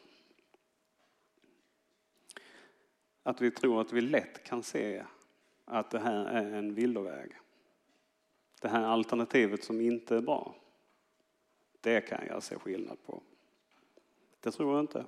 Att 3.23 3.41
vi 3.41 3.51
tror 3.51 3.81
att 3.81 3.93
vi 3.93 4.01
lätt 4.01 4.43
kan 4.43 4.63
se 4.63 5.03
att 5.65 5.91
det 5.91 5.99
här 5.99 6.25
är 6.25 6.53
en 6.53 6.73
villoväg. 6.73 7.31
Det 8.61 8.67
här 8.67 8.83
alternativet 8.83 9.63
som 9.63 9.81
inte 9.81 10.15
är 10.15 10.21
bra. 10.21 10.55
Det 11.81 12.01
kan 12.01 12.27
jag 12.27 12.43
se 12.43 12.55
skillnad 12.55 12.97
på. 13.05 13.21
Det 14.39 14.51
tror 14.51 14.73
jag 14.73 14.83
inte. 14.83 15.05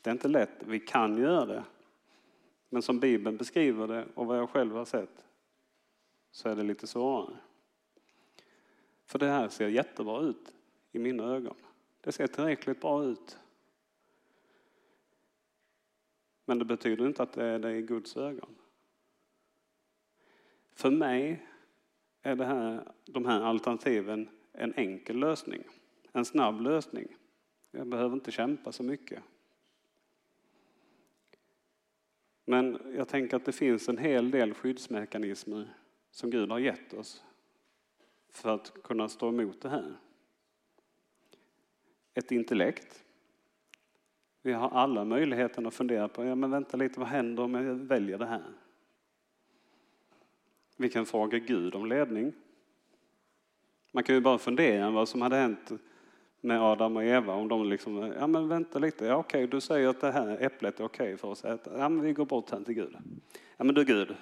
Det 0.00 0.10
är 0.10 0.12
inte 0.12 0.28
lätt. 0.28 0.62
Vi 0.66 0.80
kan 0.80 1.18
göra 1.18 1.46
det. 1.46 1.64
Men 2.68 2.82
som 2.82 3.00
Bibeln 3.00 3.36
beskriver 3.36 3.86
det 3.86 4.06
och 4.14 4.26
vad 4.26 4.38
jag 4.38 4.50
själv 4.50 4.74
har 4.74 4.84
sett 4.84 5.24
så 6.32 6.48
är 6.48 6.56
det 6.56 6.62
lite 6.62 6.86
svårare. 6.86 7.36
För 9.04 9.18
det 9.18 9.26
här 9.26 9.48
ser 9.48 9.68
jättebra 9.68 10.20
ut 10.20 10.54
i 10.92 10.98
mina 10.98 11.24
ögon. 11.24 11.56
Det 12.00 12.12
ser 12.12 12.26
tillräckligt 12.26 12.80
bra 12.80 13.04
ut. 13.04 13.38
Men 16.44 16.58
det 16.58 16.64
betyder 16.64 17.06
inte 17.06 17.22
att 17.22 17.32
det 17.32 17.44
är 17.44 17.58
det 17.58 17.72
i 17.72 17.82
Guds 17.82 18.16
ögon. 18.16 18.54
För 20.72 20.90
mig 20.90 21.46
är 22.22 22.36
det 22.36 22.44
här, 22.44 22.92
de 23.04 23.26
här 23.26 23.40
alternativen 23.40 24.28
en 24.52 24.74
enkel 24.74 25.16
lösning. 25.16 25.62
En 26.12 26.24
snabb 26.24 26.60
lösning. 26.60 27.16
Jag 27.70 27.86
behöver 27.86 28.14
inte 28.14 28.30
kämpa 28.30 28.72
så 28.72 28.82
mycket. 28.82 29.22
Men 32.44 32.78
jag 32.96 33.08
tänker 33.08 33.36
att 33.36 33.44
det 33.44 33.52
finns 33.52 33.88
en 33.88 33.98
hel 33.98 34.30
del 34.30 34.54
skyddsmekanismer 34.54 35.81
som 36.12 36.30
Gud 36.30 36.50
har 36.50 36.58
gett 36.58 36.92
oss 36.92 37.24
för 38.30 38.54
att 38.54 38.72
kunna 38.84 39.08
stå 39.08 39.28
emot 39.28 39.60
det 39.60 39.68
här. 39.68 39.94
Ett 42.14 42.32
intellekt. 42.32 43.04
Vi 44.42 44.52
har 44.52 44.70
alla 44.70 45.04
möjligheten 45.04 45.66
att 45.66 45.74
fundera 45.74 46.08
på, 46.08 46.24
ja 46.24 46.34
men 46.34 46.50
vänta 46.50 46.76
lite, 46.76 47.00
vad 47.00 47.08
händer 47.08 47.42
om 47.42 47.54
jag 47.54 47.74
väljer 47.74 48.18
det 48.18 48.26
här? 48.26 48.42
Vi 50.76 50.88
kan 50.88 51.06
fråga 51.06 51.38
Gud 51.38 51.74
om 51.74 51.86
ledning. 51.86 52.32
Man 53.92 54.04
kan 54.04 54.14
ju 54.14 54.20
bara 54.20 54.38
fundera 54.38 54.90
vad 54.90 55.08
som 55.08 55.22
hade 55.22 55.36
hänt 55.36 55.72
med 56.40 56.62
Adam 56.62 56.96
och 56.96 57.04
Eva 57.04 57.34
om 57.34 57.48
de 57.48 57.68
liksom, 57.68 57.96
ja 57.98 58.26
men 58.26 58.48
vänta 58.48 58.78
lite, 58.78 59.04
ja 59.04 59.16
okej 59.16 59.46
du 59.46 59.60
säger 59.60 59.88
att 59.88 60.00
det 60.00 60.12
här 60.12 60.36
äpplet 60.40 60.80
är 60.80 60.84
okej 60.84 61.16
för 61.16 61.28
oss 61.28 61.44
att 61.44 61.60
äta, 61.60 61.78
ja 61.78 61.88
men 61.88 62.04
vi 62.04 62.12
går 62.12 62.24
bort 62.24 62.50
här 62.50 62.60
till 62.60 62.74
Gud. 62.74 62.96
Ja 63.56 63.64
men 63.64 63.74
du 63.74 63.84
Gud, 63.84 64.16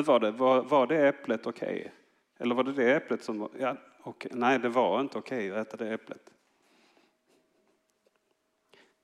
hur 0.00 0.06
var 0.06 0.20
det, 0.20 0.30
var, 0.30 0.62
var 0.62 0.86
det 0.86 1.08
äpplet 1.08 1.46
okej? 1.46 1.92
Eller 2.38 2.54
var 2.54 2.64
det 2.64 2.72
det 2.72 2.94
äpplet 2.94 3.22
som 3.22 3.38
var, 3.38 3.50
ja 3.58 3.76
okej, 4.02 4.30
nej 4.34 4.58
det 4.58 4.68
var 4.68 5.00
inte 5.00 5.18
okej 5.18 5.50
att 5.50 5.66
äta 5.66 5.76
det 5.76 5.92
äpplet. 5.92 6.34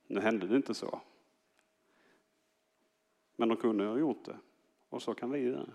Nu 0.07 0.19
hände 0.19 0.47
det 0.47 0.55
inte 0.55 0.73
så. 0.73 1.01
Men 3.35 3.49
de 3.49 3.57
kunde 3.57 3.85
ha 3.85 3.97
gjort 3.97 4.25
det. 4.25 4.37
Och 4.89 5.01
så 5.01 5.13
kan 5.13 5.31
vi 5.31 5.39
göra. 5.39 5.69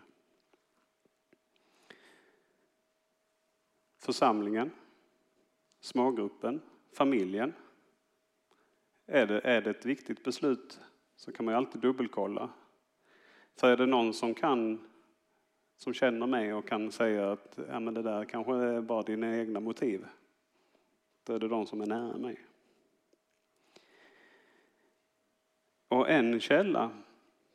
Församlingen, 3.99 4.71
smågruppen, 5.81 6.63
familjen. 6.93 7.55
Är 9.07 9.27
det, 9.27 9.41
är 9.41 9.61
det 9.63 9.71
ett 9.71 9.87
viktigt 9.87 10.25
beslut 10.25 10.81
så 11.17 11.33
kan 11.33 11.45
man 11.45 11.55
ju 11.55 11.57
alltid 11.57 11.81
dubbelkolla. 11.81 12.51
För 13.57 13.73
är 13.73 13.77
det 13.77 13.87
någon 13.87 14.15
som 14.15 14.35
kan, 14.35 14.89
som 15.83 15.95
känner 15.95 16.27
mig 16.27 16.55
och 16.55 16.69
kan 16.69 16.93
säga 16.93 17.33
att 17.33 17.59
ja, 17.69 17.81
men 17.81 17.95
det 17.95 18.03
där 18.03 18.25
kanske 18.25 18.53
är 18.55 18.81
bara 18.81 19.03
dina 19.03 19.37
egna 19.37 19.61
motiv. 19.61 20.07
Då 21.25 21.35
är 21.35 21.39
det 21.39 21.49
de 21.49 21.67
som 21.67 21.81
är 21.81 21.87
nära 21.87 22.19
mig. 22.19 22.41
Och 25.89 26.11
en 26.11 26.41
källa 26.41 26.91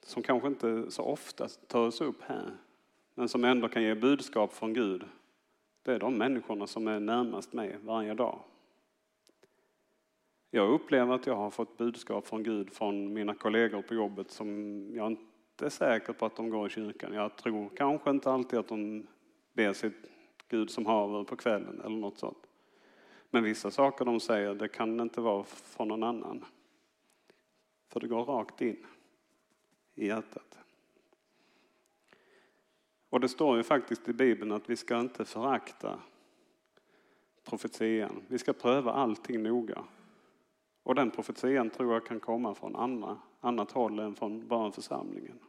som 0.02 0.24
kanske 0.24 0.48
inte 0.48 0.92
så 0.92 1.04
ofta 1.04 1.48
tas 1.48 2.02
upp 2.02 2.22
här, 2.22 2.52
men 3.14 3.30
som 3.30 3.44
ändå 3.44 3.70
kan 3.70 3.84
ge 3.84 3.96
budskap 3.96 4.54
från 4.54 4.74
Gud, 4.74 5.04
det 5.84 5.94
är 5.94 6.00
de 6.00 6.18
människorna 6.18 6.68
som 6.68 6.88
är 6.88 7.00
närmast 7.00 7.54
mig 7.54 7.78
varje 7.82 8.14
dag. 8.14 8.40
Jag 10.52 10.70
upplever 10.70 11.16
att 11.16 11.28
jag 11.28 11.36
har 11.36 11.50
fått 11.50 11.78
budskap 11.78 12.28
från 12.28 12.44
Gud 12.44 12.74
från 12.74 13.14
mina 13.14 13.36
kollegor 13.36 13.82
på 13.82 13.94
jobbet 13.94 14.32
som 14.32 14.48
jag 14.96 15.18
inte 15.58 15.66
är 15.66 15.70
säker 15.70 16.14
på 16.14 16.26
att 16.26 16.36
de 16.36 16.50
går 16.50 16.68
i 16.68 16.70
kyrkan. 16.70 17.14
Jag 17.14 17.36
tror 17.36 17.70
kanske 17.76 18.10
inte 18.10 18.32
alltid 18.32 18.60
att 18.60 18.68
de 18.68 19.08
ber 19.54 19.74
sitt 19.74 20.12
Gud 20.50 20.70
som 20.70 20.86
haver 20.86 21.24
på 21.24 21.36
kvällen 21.36 21.82
eller 21.82 21.98
något 21.98 22.18
sånt. 22.18 22.48
Men 23.30 23.44
vissa 23.44 23.72
saker 23.72 24.06
de 24.06 24.20
säger, 24.20 24.56
det 24.56 24.68
kan 24.68 25.00
inte 25.00 25.22
vara 25.22 25.44
från 25.44 25.88
någon 25.88 26.04
annan. 26.04 26.46
För 27.90 28.00
det 28.00 28.08
går 28.08 28.26
rakt 28.26 28.62
in 28.62 28.86
i 29.96 30.08
hjärtat. 30.08 30.60
Och 33.10 33.20
det 33.20 33.30
står 33.30 33.58
ju 33.58 33.64
faktiskt 33.64 34.10
i 34.10 34.14
Bibeln 34.14 34.52
att 34.52 34.70
vi 34.70 34.76
ska 34.76 35.00
inte 35.00 35.26
förakta 35.26 36.00
profetian. 37.44 38.24
Vi 38.28 38.38
ska 38.38 38.54
pröva 38.54 38.92
allting 38.92 39.44
noga. 39.44 39.84
Och 40.84 40.96
den 40.96 41.12
profetian 41.12 41.70
tror 41.70 41.94
jag 41.94 42.06
kan 42.06 42.20
komma 42.20 42.56
från 42.56 42.76
andra, 42.76 43.18
annat 43.40 43.72
håll 43.72 44.00
än 44.00 44.16
från 44.16 44.48
barnförsamlingen. 44.48 45.40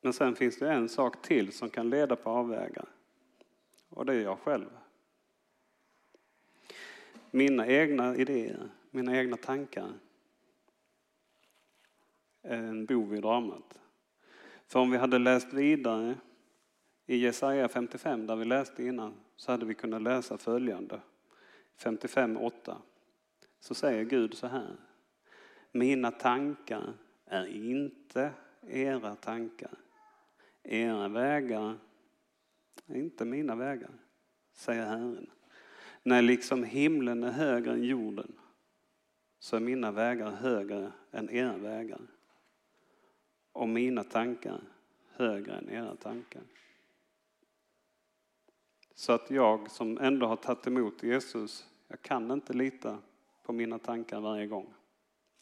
Men 0.00 0.12
sen 0.12 0.36
finns 0.36 0.58
det 0.58 0.72
en 0.72 0.88
sak 0.88 1.22
till 1.22 1.52
som 1.52 1.70
kan 1.70 1.90
leda 1.90 2.16
på 2.16 2.30
avvägar. 2.30 2.88
Och 3.88 4.06
det 4.06 4.14
är 4.14 4.20
jag 4.20 4.38
själv. 4.38 4.70
Mina 7.30 7.66
egna 7.66 8.16
idéer, 8.16 8.70
mina 8.90 9.16
egna 9.16 9.36
tankar 9.36 9.92
är 12.42 12.58
en 12.58 12.86
bov 12.86 13.14
i 13.14 13.20
dramat. 13.20 13.78
För 14.66 14.80
om 14.80 14.90
vi 14.90 14.96
hade 14.96 15.18
läst 15.18 15.52
vidare 15.52 16.14
i 17.06 17.16
Jesaja 17.16 17.68
55 17.68 18.26
där 18.26 18.36
vi 18.36 18.44
läste 18.44 18.84
innan 18.84 19.14
så 19.36 19.52
hade 19.52 19.66
vi 19.66 19.74
kunnat 19.74 20.02
läsa 20.02 20.38
följande. 20.38 21.00
55.8 21.78 22.76
så 23.60 23.74
säger 23.74 24.04
Gud 24.04 24.34
så 24.34 24.46
här. 24.46 24.76
Mina 25.72 26.10
tankar 26.10 26.94
är 27.26 27.46
inte 27.46 28.30
era 28.66 29.16
tankar. 29.16 29.78
Era 30.62 31.08
vägar 31.08 31.78
är 32.86 32.96
inte 32.96 33.24
mina 33.24 33.56
vägar, 33.56 33.90
säger 34.52 34.86
Herren. 34.86 35.30
När 36.02 36.22
liksom 36.22 36.64
himlen 36.64 37.22
är 37.22 37.30
högre 37.30 37.72
än 37.72 37.84
jorden 37.84 38.32
så 39.38 39.56
är 39.56 39.60
mina 39.60 39.90
vägar 39.90 40.30
högre 40.30 40.92
än 41.10 41.30
era 41.30 41.56
vägar. 41.56 42.00
Och 43.52 43.68
mina 43.68 44.04
tankar 44.04 44.60
högre 45.10 45.52
än 45.52 45.70
era 45.70 45.96
tankar. 45.96 46.42
Så 48.94 49.12
att 49.12 49.30
jag 49.30 49.70
som 49.70 49.98
ändå 49.98 50.26
har 50.26 50.36
tagit 50.36 50.66
emot 50.66 51.02
Jesus, 51.02 51.68
jag 51.88 52.02
kan 52.02 52.30
inte 52.30 52.52
lita 52.52 52.98
på 53.42 53.52
mina 53.52 53.78
tankar 53.78 54.20
varje 54.20 54.46
gång. 54.46 54.74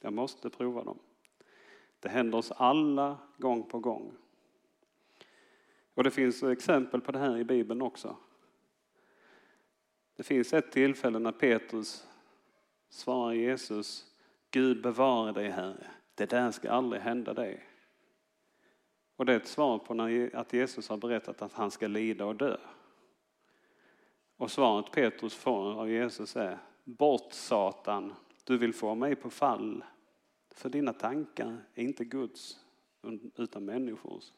Jag 0.01 0.13
måste 0.13 0.51
prova 0.51 0.85
dem. 0.85 0.99
Det 2.01 2.09
händer 2.09 2.39
oss 2.39 2.53
alla 2.57 3.19
gång 3.37 3.63
på 3.63 3.79
gång. 3.79 4.13
Och 5.95 6.05
det 6.05 6.11
finns 6.11 6.43
exempel 6.43 7.01
på 7.01 7.13
det 7.13 7.19
här 7.19 7.37
i 7.37 7.45
Bibeln 7.45 7.83
också. 7.83 8.17
Det 10.17 10.23
finns 10.23 10.53
ett 10.53 10.73
tillfälle 10.73 11.19
när 11.19 11.33
Petrus 11.33 12.07
svarar 12.89 13.33
Jesus, 13.33 14.07
Gud 14.51 14.83
bevare 14.83 15.33
dig 15.33 15.51
Herre, 15.51 15.91
det 16.15 16.31
där 16.31 16.51
ska 16.51 16.71
aldrig 16.71 17.03
hända 17.03 17.35
dig. 17.35 17.65
Och 19.17 19.27
det 19.27 19.33
är 19.33 19.37
ett 19.37 19.47
svar 19.47 19.79
på 19.79 19.95
när, 19.95 20.37
att 20.37 20.53
Jesus 20.53 20.89
har 20.89 20.97
berättat 20.97 21.43
att 21.43 21.53
han 21.53 21.71
ska 21.71 21.87
lida 21.87 22.25
och 22.25 22.37
dö. 22.37 22.57
Och 24.41 24.51
svaret 24.51 24.93
Petrus 24.93 25.35
får 25.35 25.81
av 25.81 25.91
Jesus 25.91 26.37
är, 26.37 26.59
bort 26.85 27.33
Satan, 27.33 28.15
du 28.45 28.59
vill 28.59 28.75
få 28.75 28.95
mig 28.95 29.17
på 29.17 29.31
fall. 29.31 29.85
För 30.55 30.69
dina 30.69 30.93
tankar 30.93 31.65
är 31.75 31.83
inte 31.83 32.05
Guds 32.05 32.59
utan 33.37 33.65
människors. 33.65 34.33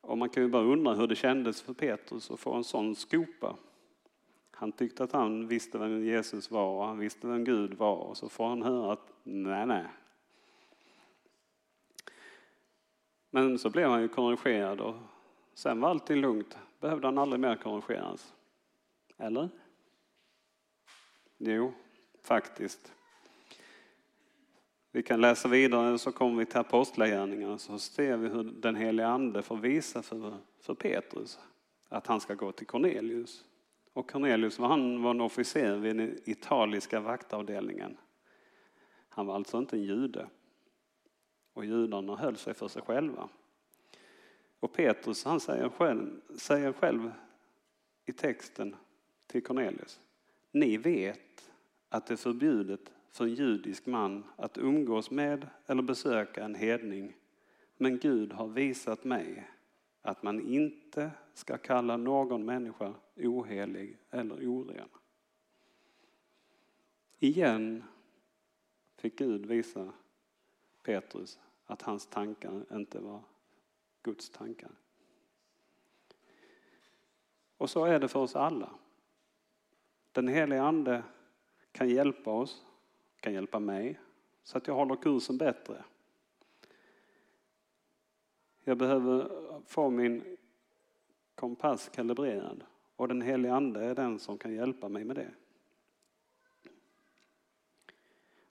Och 0.00 0.18
man 0.18 0.28
kan 0.28 0.42
ju 0.42 0.48
bara 0.48 0.62
undra 0.62 0.94
hur 0.94 1.06
det 1.06 1.14
kändes 1.16 1.62
för 1.62 1.74
Petrus 1.74 2.30
att 2.30 2.40
få 2.40 2.54
en 2.54 2.64
sån 2.64 2.96
skopa. 2.96 3.56
Han 4.50 4.72
tyckte 4.72 5.04
att 5.04 5.12
han 5.12 5.46
visste 5.46 5.78
vem 5.78 6.04
Jesus 6.04 6.50
var 6.50 6.76
och 6.76 6.86
han 6.86 6.98
visste 6.98 7.26
vem 7.26 7.44
Gud 7.44 7.74
var 7.74 7.96
och 7.96 8.16
så 8.16 8.28
får 8.28 8.48
han 8.48 8.62
höra 8.62 8.92
att 8.92 9.12
nej, 9.22 9.66
nej. 9.66 9.86
Men 13.30 13.58
så 13.58 13.70
blev 13.70 13.90
han 13.90 14.02
ju 14.02 14.08
korrigerad 14.08 14.80
och 14.80 14.94
sen 15.54 15.80
var 15.80 15.90
allting 15.90 16.20
lugnt. 16.20 16.58
Behövde 16.80 17.06
han 17.06 17.18
aldrig 17.18 17.40
mer 17.40 17.56
korrigeras. 17.56 18.34
Eller? 19.16 19.48
Jo, 21.38 21.72
faktiskt. 22.22 22.92
Vi 24.92 25.02
kan 25.02 25.20
läsa 25.20 25.48
vidare 25.48 25.98
så 25.98 26.12
kommer 26.12 26.38
vi 26.38 26.46
till 26.46 26.58
apostlagärningarna 26.58 27.58
så 27.58 27.78
ser 27.78 28.16
vi 28.16 28.28
hur 28.28 28.42
den 28.42 28.76
helige 28.76 29.06
ande 29.06 29.42
får 29.42 29.56
visa 29.56 30.02
för, 30.02 30.38
för 30.60 30.74
Petrus 30.74 31.38
att 31.88 32.06
han 32.06 32.20
ska 32.20 32.34
gå 32.34 32.52
till 32.52 32.66
Cornelius. 32.66 33.44
Och 33.92 34.10
Cornelius 34.10 34.58
han 34.58 35.02
var 35.02 35.10
en 35.10 35.20
officer 35.20 35.76
vid 35.76 35.96
den 35.96 36.18
italiska 36.24 37.00
vaktavdelningen. 37.00 37.96
Han 39.08 39.26
var 39.26 39.34
alltså 39.34 39.58
inte 39.58 39.76
en 39.76 39.82
jude. 39.82 40.26
Och 41.52 41.64
judarna 41.64 42.16
höll 42.16 42.36
sig 42.36 42.54
för 42.54 42.68
sig 42.68 42.82
själva. 42.82 43.28
Och 44.60 44.72
Petrus 44.72 45.24
han 45.24 45.40
säger 45.40 45.68
själv, 45.68 46.20
säger 46.36 46.72
själv 46.72 47.12
i 48.04 48.12
texten 48.12 48.76
till 49.26 49.42
Cornelius. 49.42 50.00
Ni 50.50 50.76
vet 50.76 51.52
att 51.88 52.06
det 52.06 52.14
är 52.14 52.16
förbjudet 52.16 52.92
för 53.10 53.24
en 53.24 53.34
judisk 53.34 53.86
man 53.86 54.24
att 54.36 54.58
umgås 54.58 55.10
med 55.10 55.46
eller 55.66 55.82
besöka 55.82 56.44
en 56.44 56.54
hedning. 56.54 57.16
Men 57.76 57.98
Gud 57.98 58.32
har 58.32 58.48
visat 58.48 59.04
mig 59.04 59.50
att 60.02 60.22
man 60.22 60.40
inte 60.40 61.10
ska 61.34 61.58
kalla 61.58 61.96
någon 61.96 62.44
människa 62.44 62.94
ohelig 63.16 63.98
eller 64.10 64.48
oren. 64.48 64.88
Igen 67.18 67.84
fick 68.96 69.18
Gud 69.18 69.46
visa 69.46 69.92
Petrus 70.82 71.38
att 71.66 71.82
hans 71.82 72.06
tankar 72.06 72.64
inte 72.72 72.98
var 72.98 73.22
Guds 74.02 74.30
tankar. 74.30 74.70
Och 77.56 77.70
så 77.70 77.84
är 77.84 77.98
det 77.98 78.08
för 78.08 78.20
oss 78.20 78.36
alla. 78.36 78.70
Den 80.12 80.28
helige 80.28 80.62
Ande 80.62 81.02
kan 81.72 81.88
hjälpa 81.88 82.30
oss 82.30 82.64
kan 83.20 83.32
hjälpa 83.32 83.58
mig 83.58 84.00
så 84.42 84.58
att 84.58 84.66
jag 84.66 84.74
håller 84.74 84.96
kursen 84.96 85.38
bättre. 85.38 85.84
Jag 88.64 88.78
behöver 88.78 89.30
få 89.66 89.90
min 89.90 90.36
kompass 91.34 91.88
kalibrerad 91.88 92.64
och 92.96 93.08
den 93.08 93.22
helige 93.22 93.54
Ande 93.54 93.84
är 93.84 93.94
den 93.94 94.18
som 94.18 94.38
kan 94.38 94.54
hjälpa 94.54 94.88
mig 94.88 95.04
med 95.04 95.16
det. 95.16 95.30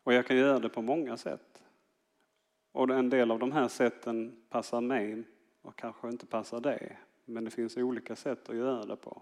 Och 0.03 0.13
jag 0.13 0.27
kan 0.27 0.38
göra 0.38 0.59
det 0.59 0.69
på 0.69 0.81
många 0.81 1.17
sätt. 1.17 1.63
Och 2.71 2.89
en 2.89 3.09
del 3.09 3.31
av 3.31 3.39
de 3.39 3.51
här 3.51 3.67
sätten 3.67 4.45
passar 4.49 4.81
mig 4.81 5.23
och 5.62 5.76
kanske 5.76 6.08
inte 6.08 6.26
passar 6.26 6.60
dig. 6.60 7.00
Men 7.26 7.43
det 7.43 7.52
finns 7.52 7.78
olika 7.78 8.15
sätt 8.15 8.50
att 8.50 8.56
göra 8.56 8.86
det 8.86 8.95
på. 8.95 9.22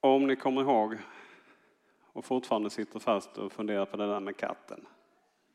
Om 0.00 0.26
ni 0.26 0.36
kommer 0.36 0.60
ihåg 0.60 0.98
och 2.12 2.24
fortfarande 2.24 2.70
sitter 2.70 2.98
fast 2.98 3.38
och 3.38 3.52
funderar 3.52 3.86
på 3.86 3.96
det 3.96 4.06
där 4.06 4.20
med 4.20 4.36
katten. 4.36 4.86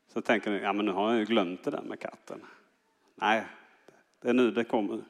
Så 0.08 0.20
tänker 0.20 0.50
ni, 0.50 0.58
ja 0.58 0.72
men 0.72 0.86
nu 0.86 0.92
har 0.92 1.10
jag 1.10 1.18
ju 1.18 1.24
glömt 1.24 1.64
det 1.64 1.70
där 1.70 1.82
med 1.82 2.00
katten. 2.00 2.44
Nej, 3.14 3.46
det 4.20 4.28
är 4.28 4.34
nu 4.34 4.50
det 4.50 4.64
kommer. 4.64 5.04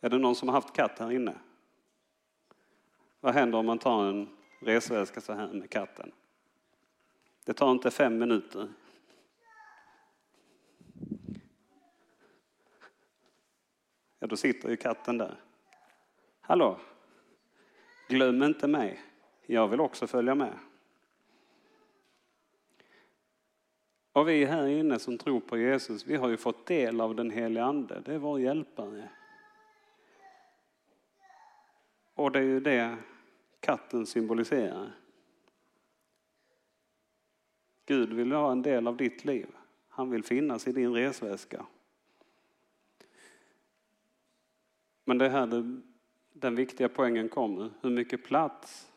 Är 0.00 0.10
det 0.10 0.18
någon 0.18 0.34
som 0.34 0.48
har 0.48 0.54
haft 0.54 0.72
katt 0.72 0.98
här 0.98 1.10
inne? 1.10 1.34
Vad 3.20 3.34
händer 3.34 3.58
om 3.58 3.66
man 3.66 3.78
tar 3.78 4.04
en 4.04 4.28
resväska 4.60 5.20
så 5.20 5.32
här 5.32 5.52
med 5.52 5.70
katten? 5.70 6.12
Det 7.44 7.52
tar 7.52 7.70
inte 7.70 7.90
fem 7.90 8.18
minuter. 8.18 8.68
Då 14.28 14.36
sitter 14.36 14.68
ju 14.68 14.76
katten 14.76 15.18
där. 15.18 15.36
Hallå, 16.40 16.78
Glöm 18.08 18.42
inte 18.42 18.68
mig. 18.68 19.00
Jag 19.46 19.68
vill 19.68 19.80
också 19.80 20.06
följa 20.06 20.34
med. 20.34 20.58
Och 24.12 24.28
vi 24.28 24.44
här 24.44 24.66
inne 24.66 24.98
som 24.98 25.18
tror 25.18 25.40
på 25.40 25.58
Jesus, 25.58 26.06
vi 26.06 26.16
har 26.16 26.28
ju 26.28 26.36
fått 26.36 26.66
del 26.66 27.00
av 27.00 27.14
den 27.14 27.30
helige 27.30 27.64
Ande. 27.64 28.02
Det 28.04 28.14
är 28.14 28.18
vår 28.18 28.40
hjälpare. 28.40 29.08
Och 32.14 32.32
det 32.32 32.38
är 32.38 32.42
ju 32.42 32.60
det 32.60 32.96
katten 33.60 34.06
symboliserar. 34.06 34.92
Gud 37.86 38.12
vill 38.12 38.32
ha 38.32 38.52
en 38.52 38.62
del 38.62 38.86
av 38.86 38.96
ditt 38.96 39.24
liv. 39.24 39.48
Han 39.88 40.10
vill 40.10 40.24
finnas 40.24 40.68
i 40.68 40.72
din 40.72 40.94
resväska. 40.94 41.66
Men 45.08 45.18
det 45.18 45.28
här 45.28 45.46
det 45.46 45.80
den 46.32 46.54
viktiga 46.54 46.88
poängen 46.88 47.28
kommer. 47.28 47.70
Hur 47.80 47.90
mycket 47.90 48.24
plats 48.24 48.92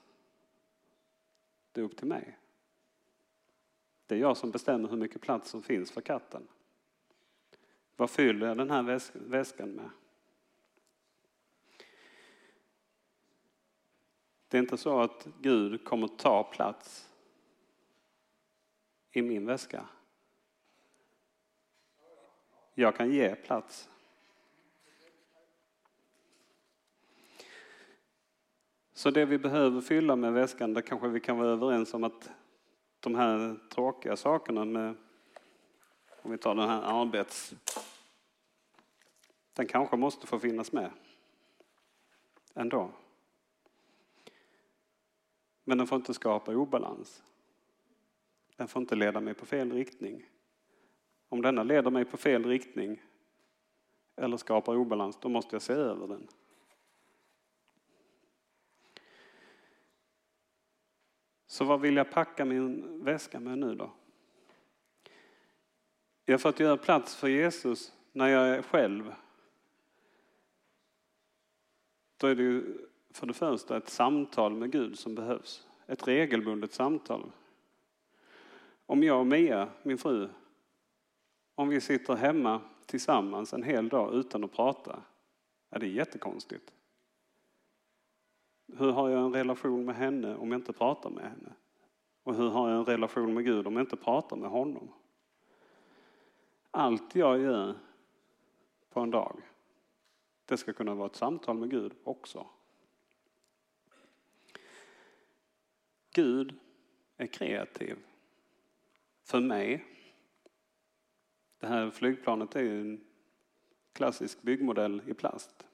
Det 1.72 1.82
är 1.82 1.86
upp 1.86 1.98
till 1.98 2.08
mig. 2.08 2.38
Det 4.06 4.16
är 4.16 4.20
jag 4.20 4.38
som 4.38 4.52
bestämmer 4.52 4.90
hur 4.90 4.98
mycket 4.98 5.22
plats 5.22 5.50
som 5.50 5.64
finns 5.64 5.92
för 5.92 6.02
katten. 6.02 6.48
Vad 7.96 8.10
fyller 8.10 8.48
jag 8.48 8.58
den 8.58 8.70
här 8.70 8.84
väs 8.84 9.12
väskan 9.14 9.72
med? 9.72 9.90
Det 14.48 14.58
är 14.58 14.62
inte 14.62 14.78
så 14.78 15.00
att 15.00 15.28
Gud 15.40 15.86
kommer 15.86 16.08
ta 16.08 16.44
plats 16.44 17.10
i 19.12 19.22
min 19.22 19.46
väska. 19.46 19.86
Jag 22.74 22.96
kan 22.96 23.12
ge 23.12 23.36
plats. 23.36 23.91
Så 29.02 29.12
det 29.12 29.26
vi 29.26 29.38
behöver 29.38 29.82
fylla 29.82 30.16
med 30.16 30.34
väskan, 30.34 30.74
där 30.74 30.82
kanske 30.82 31.08
vi 31.08 31.20
kan 31.20 31.38
vara 31.38 31.50
överens 31.50 31.94
om 31.94 32.04
att 32.04 32.30
de 33.00 33.16
här 33.16 33.60
tråkiga 33.70 34.16
sakerna 34.16 34.66
med, 34.66 34.96
om 36.22 36.32
vi 36.32 36.38
tar 36.38 36.56
den 36.56 36.70
här 36.70 36.82
arbets... 36.82 37.54
Den 39.54 39.68
kanske 39.68 39.98
måste 39.98 40.28
få 40.28 40.40
finnas 40.40 40.72
med 40.72 40.92
ändå. 42.54 42.92
Men 45.64 45.78
den 45.78 45.88
får 45.88 45.96
inte 45.96 46.14
skapa 46.14 46.56
obalans. 46.56 47.24
Den 48.56 48.68
får 48.68 48.82
inte 48.82 48.96
leda 48.96 49.20
mig 49.20 49.34
på 49.34 49.46
fel 49.46 49.72
riktning. 49.72 50.26
Om 51.30 51.42
denna 51.42 51.64
leder 51.64 51.92
mig 51.92 52.06
på 52.06 52.18
fel 52.18 52.46
riktning 52.46 53.02
eller 54.16 54.38
skapar 54.38 54.76
obalans, 54.76 55.18
då 55.22 55.30
måste 55.30 55.56
jag 55.56 55.62
se 55.62 55.74
över 55.74 56.08
den. 56.08 56.28
Så 61.52 61.66
vad 61.66 61.82
vill 61.82 61.96
jag 61.96 62.12
packa 62.12 62.46
min 62.46 63.04
väska 63.04 63.40
med 63.40 63.58
nu 63.58 63.76
då? 63.76 63.92
Jag 66.26 66.42
för 66.42 66.50
att 66.50 66.60
göra 66.60 66.78
plats 66.78 67.16
för 67.16 67.28
Jesus 67.28 67.94
när 68.12 68.28
jag 68.28 68.50
är 68.50 68.62
själv. 68.62 69.14
Då 72.18 72.28
är 72.28 72.36
det 72.36 72.44
ju 72.44 72.78
för 73.10 73.28
det 73.28 73.34
första 73.34 73.78
ett 73.78 73.90
samtal 73.90 74.54
med 74.54 74.72
Gud 74.72 75.00
som 75.00 75.16
behövs. 75.16 75.68
Ett 75.88 76.08
regelbundet 76.08 76.74
samtal. 76.74 77.32
Om 78.86 79.04
jag 79.04 79.20
och 79.20 79.28
Mia, 79.28 79.68
min 79.84 79.98
fru, 79.98 80.30
om 81.56 81.70
vi 81.70 81.82
sitter 81.82 82.16
hemma 82.16 82.62
tillsammans 82.86 83.54
en 83.54 83.64
hel 83.64 83.90
dag 83.90 84.14
utan 84.14 84.44
att 84.44 84.54
prata, 84.54 85.02
är 85.70 85.80
det 85.80 85.88
jättekonstigt. 85.88 86.74
Hur 88.78 88.92
har 88.92 89.10
jag 89.10 89.26
en 89.26 89.34
relation 89.34 89.86
med 89.86 89.96
henne 89.96 90.36
om 90.36 90.52
jag 90.52 90.60
inte 90.60 90.74
pratar 90.74 91.10
med 91.10 91.24
henne? 91.24 91.54
Och 92.24 92.36
hur 92.36 92.50
har 92.50 92.70
jag 92.70 92.78
en 92.78 92.86
relation 92.86 93.34
med 93.34 93.46
Gud 93.46 93.68
om 93.68 93.74
jag 93.74 93.84
inte 93.84 93.96
pratar 93.96 94.38
med 94.38 94.50
honom? 94.50 94.92
Allt 96.72 97.16
jag 97.16 97.40
gör 97.40 97.76
på 98.90 99.00
en 99.00 99.12
dag, 99.12 99.42
det 100.46 100.58
ska 100.58 100.74
kunna 100.74 100.96
vara 100.96 101.06
ett 101.06 101.16
samtal 101.16 101.58
med 101.58 101.70
Gud 101.70 101.94
också. 102.04 102.48
Gud 106.14 106.60
är 107.18 107.28
kreativ. 107.28 107.98
För 109.24 109.40
mig, 109.40 109.86
det 111.60 111.68
här 111.68 111.92
flygplanet 111.92 112.56
är 112.56 112.62
ju 112.62 112.82
en 112.82 113.06
klassisk 113.94 114.42
byggmodell 114.42 115.02
i 115.08 115.14
plast. 115.14 115.66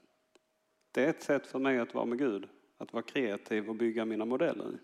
Det 0.90 1.04
är 1.04 1.08
ett 1.08 1.22
sätt 1.22 1.46
för 1.46 1.58
mig 1.58 1.78
att 1.78 1.94
vara 1.94 2.04
med 2.04 2.18
Gud, 2.18 2.48
att 2.78 2.92
vara 2.92 3.02
kreativ 3.02 3.68
och 3.68 3.74
bygga 3.74 4.04
mina 4.04 4.24
modeller. 4.24 4.78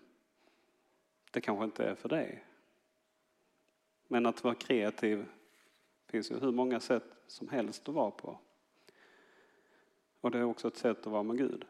Det 1.31 1.41
kanske 1.41 1.65
inte 1.65 1.85
är 1.85 1.95
för 1.95 2.09
dig. 2.09 2.43
Men 4.07 4.25
att 4.25 4.43
vara 4.43 4.55
kreativ 4.55 5.25
finns 6.07 6.31
ju 6.31 6.39
hur 6.39 6.51
många 6.51 6.79
sätt 6.79 7.15
som 7.27 7.49
helst 7.49 7.89
att 7.89 7.95
vara 7.95 8.11
på. 8.11 8.39
Och 10.21 10.31
det 10.31 10.37
är 10.37 10.43
också 10.43 10.67
ett 10.67 10.77
sätt 10.77 10.99
att 10.99 11.11
vara 11.11 11.23
med 11.23 11.37
Gud. 11.37 11.65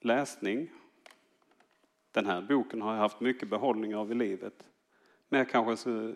Läsning. 0.00 0.70
Den 2.10 2.26
här 2.26 2.42
boken 2.42 2.82
har 2.82 2.92
jag 2.92 3.00
haft 3.00 3.20
mycket 3.20 3.50
behållning 3.50 3.96
av 3.96 4.12
i 4.12 4.14
livet. 4.14 4.66
Men 5.28 5.38
jag 5.38 5.50
kanske 5.50 5.76
så, 5.76 6.14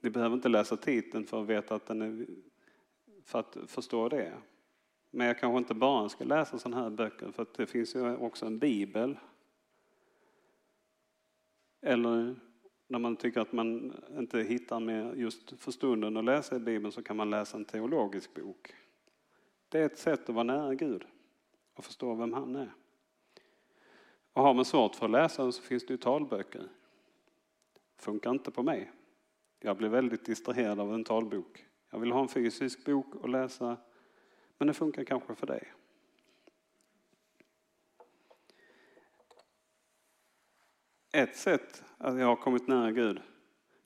ni 0.00 0.10
behöver 0.10 0.36
inte 0.36 0.48
läsa 0.48 0.76
titeln 0.76 1.26
för 1.26 1.42
att 1.42 1.48
veta 1.48 1.74
att 1.74 1.86
den 1.86 2.02
är, 2.02 2.26
för 3.24 3.38
att 3.38 3.56
förstå 3.66 4.08
det. 4.08 4.32
Men 5.10 5.26
jag 5.26 5.38
kanske 5.38 5.58
inte 5.58 5.74
bara 5.74 6.08
ska 6.08 6.24
läsa 6.24 6.58
sådana 6.58 6.82
här 6.82 6.90
böcker 6.90 7.30
för 7.30 7.42
att 7.42 7.54
det 7.54 7.66
finns 7.66 7.94
ju 7.94 8.16
också 8.16 8.46
en 8.46 8.58
bibel. 8.58 9.18
Eller 11.80 12.36
när 12.86 12.98
man 12.98 13.16
tycker 13.16 13.40
att 13.40 13.52
man 13.52 13.94
inte 14.18 14.40
hittar 14.40 14.80
med 14.80 15.18
just 15.18 15.60
för 15.60 15.72
stunden 15.72 16.16
att 16.16 16.24
läsa 16.24 16.56
i 16.56 16.58
bibeln 16.58 16.92
så 16.92 17.02
kan 17.02 17.16
man 17.16 17.30
läsa 17.30 17.56
en 17.56 17.64
teologisk 17.64 18.34
bok. 18.34 18.74
Det 19.68 19.78
är 19.78 19.86
ett 19.86 19.98
sätt 19.98 20.28
att 20.28 20.34
vara 20.34 20.44
nära 20.44 20.74
Gud 20.74 21.04
och 21.74 21.84
förstå 21.84 22.14
vem 22.14 22.32
han 22.32 22.56
är. 22.56 22.72
Och 24.32 24.42
har 24.42 24.54
man 24.54 24.64
svårt 24.64 24.94
för 24.94 25.06
att 25.06 25.12
läsa 25.12 25.52
så 25.52 25.62
finns 25.62 25.86
det 25.86 25.92
ju 25.92 25.98
talböcker. 25.98 26.68
Funkar 27.96 28.30
inte 28.30 28.50
på 28.50 28.62
mig. 28.62 28.92
Jag 29.60 29.76
blir 29.76 29.88
väldigt 29.88 30.24
distraherad 30.24 30.80
av 30.80 30.94
en 30.94 31.04
talbok. 31.04 31.66
Jag 31.90 31.98
vill 31.98 32.12
ha 32.12 32.20
en 32.20 32.28
fysisk 32.28 32.84
bok 32.84 33.06
att 33.24 33.30
läsa 33.30 33.76
men 34.60 34.66
det 34.66 34.74
funkar 34.74 35.04
kanske 35.04 35.34
för 35.34 35.46
dig. 35.46 35.72
Ett 41.12 41.36
sätt 41.36 41.84
att 41.98 42.18
jag 42.18 42.26
har 42.26 42.36
kommit 42.36 42.68
nära 42.68 42.90
Gud, 42.92 43.20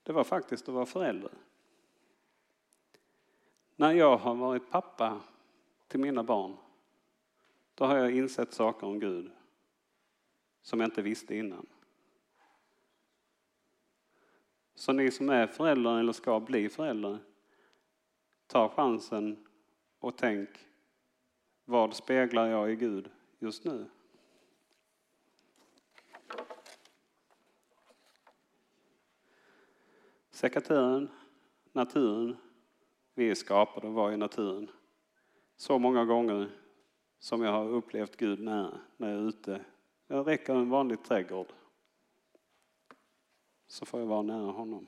det 0.03 0.13
var 0.13 0.23
faktiskt 0.23 0.67
att 0.67 0.75
vara 0.75 0.85
förälder. 0.85 1.31
När 3.75 3.91
jag 3.91 4.17
har 4.17 4.35
varit 4.35 4.69
pappa 4.71 5.21
till 5.87 5.99
mina 5.99 6.23
barn, 6.23 6.57
då 7.75 7.85
har 7.85 7.97
jag 7.97 8.15
insett 8.15 8.53
saker 8.53 8.87
om 8.87 8.99
Gud 8.99 9.31
som 10.61 10.79
jag 10.79 10.87
inte 10.87 11.01
visste 11.01 11.35
innan. 11.35 11.67
Så 14.75 14.93
ni 14.93 15.11
som 15.11 15.29
är 15.29 15.47
föräldrar 15.47 15.99
eller 15.99 16.13
ska 16.13 16.39
bli 16.39 16.69
föräldrar, 16.69 17.19
ta 18.47 18.69
chansen 18.69 19.44
och 20.05 20.17
tänk, 20.17 20.49
vad 21.65 21.95
speglar 21.95 22.47
jag 22.47 22.71
i 22.71 22.75
Gud 22.75 23.09
just 23.39 23.63
nu? 23.63 23.85
Sekatören, 30.29 31.09
naturen, 31.71 32.37
vi 33.13 33.29
är 33.29 33.35
skapade 33.35 33.87
att 33.87 33.93
vara 33.93 34.13
i 34.13 34.17
naturen. 34.17 34.71
Så 35.55 35.79
många 35.79 36.05
gånger 36.05 36.49
som 37.19 37.41
jag 37.41 37.51
har 37.51 37.67
upplevt 37.67 38.17
Gud 38.17 38.39
nära 38.39 38.79
när 38.97 39.09
jag 39.11 39.19
är 39.19 39.27
ute. 39.27 39.65
Jag 40.07 40.27
räcker 40.27 40.55
en 40.55 40.69
vanlig 40.69 41.03
trädgård 41.03 41.47
så 43.67 43.85
får 43.85 43.99
jag 43.99 44.07
vara 44.07 44.21
nära 44.21 44.51
honom. 44.51 44.87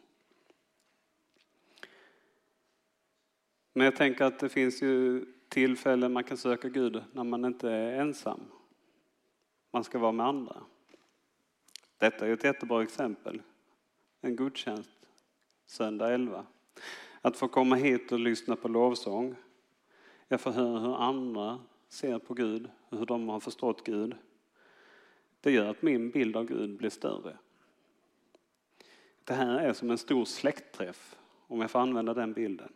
Men 3.77 3.85
jag 3.85 3.95
tänker 3.95 4.25
att 4.25 4.39
det 4.39 4.49
finns 4.49 4.81
ju 4.81 5.25
tillfällen 5.49 6.13
man 6.13 6.23
kan 6.23 6.37
söka 6.37 6.69
Gud 6.69 7.03
när 7.11 7.23
man 7.23 7.45
inte 7.45 7.69
är 7.69 7.99
ensam. 7.99 8.39
Man 9.71 9.83
ska 9.83 9.99
vara 9.99 10.11
med 10.11 10.25
andra. 10.25 10.55
Detta 11.97 12.27
är 12.27 12.33
ett 12.33 12.43
jättebra 12.43 12.83
exempel. 12.83 13.41
En 14.21 14.35
gudstjänst 14.35 14.99
söndag 15.65 16.13
11. 16.13 16.45
Att 17.21 17.37
få 17.37 17.47
komma 17.47 17.75
hit 17.75 18.11
och 18.11 18.19
lyssna 18.19 18.55
på 18.55 18.67
lovsång. 18.67 19.35
Jag 20.27 20.41
får 20.41 20.51
höra 20.51 20.79
hur 20.79 20.95
andra 20.95 21.59
ser 21.89 22.19
på 22.19 22.33
Gud, 22.33 22.69
hur 22.89 23.05
de 23.05 23.29
har 23.29 23.39
förstått 23.39 23.83
Gud. 23.83 24.15
Det 25.41 25.51
gör 25.51 25.69
att 25.69 25.81
min 25.81 26.09
bild 26.09 26.35
av 26.35 26.45
Gud 26.45 26.77
blir 26.77 26.89
större. 26.89 27.37
Det 29.23 29.33
här 29.33 29.59
är 29.59 29.73
som 29.73 29.91
en 29.91 29.97
stor 29.97 30.25
släktträff, 30.25 31.15
om 31.47 31.61
jag 31.61 31.71
får 31.71 31.79
använda 31.79 32.13
den 32.13 32.33
bilden. 32.33 32.73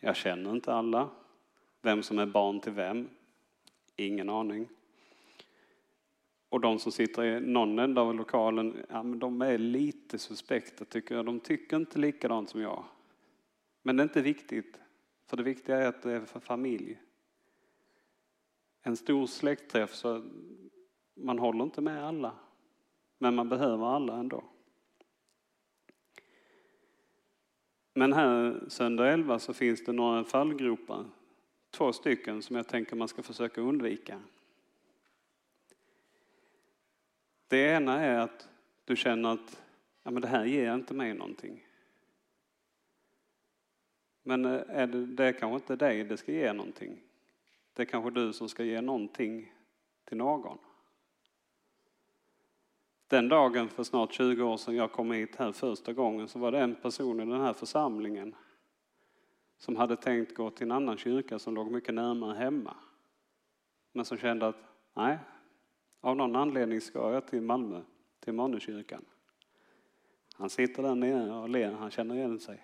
Jag 0.00 0.16
känner 0.16 0.50
inte 0.50 0.74
alla. 0.74 1.10
Vem 1.82 2.02
som 2.02 2.18
är 2.18 2.26
barn 2.26 2.60
till 2.60 2.72
vem? 2.72 3.08
Ingen 3.96 4.30
aning. 4.30 4.68
Och 6.48 6.60
de 6.60 6.78
som 6.78 6.92
sitter 6.92 7.24
i 7.24 7.40
någon 7.40 7.78
ända 7.78 8.00
av 8.00 8.14
lokalen, 8.14 8.86
ja, 8.88 9.02
men 9.02 9.18
de 9.18 9.42
är 9.42 9.58
lite 9.58 10.18
suspekta 10.18 10.84
tycker 10.84 11.14
jag. 11.14 11.26
De 11.26 11.40
tycker 11.40 11.76
inte 11.76 11.98
likadant 11.98 12.50
som 12.50 12.60
jag. 12.60 12.84
Men 13.82 13.96
det 13.96 14.00
är 14.02 14.04
inte 14.04 14.22
viktigt. 14.22 14.80
För 15.26 15.36
det 15.36 15.42
viktiga 15.42 15.78
är 15.78 15.86
att 15.86 16.02
det 16.02 16.12
är 16.12 16.20
för 16.20 16.40
familj. 16.40 17.00
En 18.82 18.96
stor 18.96 19.26
släktträff 19.26 19.94
så 19.94 20.22
man 21.14 21.38
håller 21.38 21.64
inte 21.64 21.80
med 21.80 22.04
alla. 22.04 22.32
Men 23.18 23.34
man 23.34 23.48
behöver 23.48 23.86
alla 23.86 24.16
ändå. 24.16 24.44
Men 28.00 28.12
här 28.12 28.60
söndag 28.68 29.08
11 29.08 29.38
så 29.38 29.52
finns 29.54 29.84
det 29.84 29.92
några 29.92 30.24
fallgropar. 30.24 31.04
Två 31.70 31.92
stycken 31.92 32.42
som 32.42 32.56
jag 32.56 32.68
tänker 32.68 32.96
man 32.96 33.08
ska 33.08 33.22
försöka 33.22 33.60
undvika. 33.60 34.20
Det 37.48 37.58
ena 37.58 38.00
är 38.00 38.18
att 38.18 38.48
du 38.84 38.96
känner 38.96 39.32
att 39.32 39.62
ja, 40.02 40.10
men 40.10 40.22
det 40.22 40.28
här 40.28 40.44
ger 40.44 40.74
inte 40.74 40.94
mig 40.94 41.14
någonting. 41.14 41.66
Men 44.22 44.44
eh, 44.44 44.62
är 44.68 44.86
det, 44.86 45.06
det 45.06 45.24
är 45.24 45.32
kanske 45.32 45.56
inte 45.56 45.76
dig 45.76 46.04
det 46.04 46.16
ska 46.16 46.32
ge 46.32 46.52
någonting. 46.52 47.02
Det 47.72 47.82
är 47.82 47.86
kanske 47.86 48.10
du 48.10 48.32
som 48.32 48.48
ska 48.48 48.64
ge 48.64 48.80
någonting 48.80 49.52
till 50.04 50.16
någon. 50.16 50.58
Den 53.10 53.28
dagen 53.28 53.68
för 53.68 53.82
snart 53.82 54.12
20 54.12 54.42
år 54.42 54.56
sedan 54.56 54.76
jag 54.76 54.92
kom 54.92 55.10
hit 55.10 55.36
här 55.36 55.52
första 55.52 55.92
gången 55.92 56.28
så 56.28 56.38
var 56.38 56.52
det 56.52 56.58
en 56.58 56.74
person 56.74 57.20
i 57.20 57.26
den 57.26 57.40
här 57.40 57.52
församlingen 57.52 58.34
som 59.58 59.76
hade 59.76 59.96
tänkt 59.96 60.34
gå 60.34 60.50
till 60.50 60.66
en 60.66 60.72
annan 60.72 60.96
kyrka 60.96 61.38
som 61.38 61.54
låg 61.54 61.70
mycket 61.70 61.94
närmare 61.94 62.34
hemma. 62.34 62.76
Men 63.92 64.04
som 64.04 64.18
kände 64.18 64.46
att 64.46 64.56
nej, 64.94 65.18
av 66.00 66.16
någon 66.16 66.36
anledning 66.36 66.80
ska 66.80 67.12
jag 67.12 67.26
till 67.26 67.40
Malmö, 67.40 67.82
till 68.20 68.32
Mannekyrkan. 68.32 69.04
Han 70.34 70.50
sitter 70.50 70.82
där 70.82 70.94
nere 70.94 71.34
och 71.34 71.48
ler, 71.48 71.72
han 71.72 71.90
känner 71.90 72.14
igen 72.14 72.40
sig. 72.40 72.62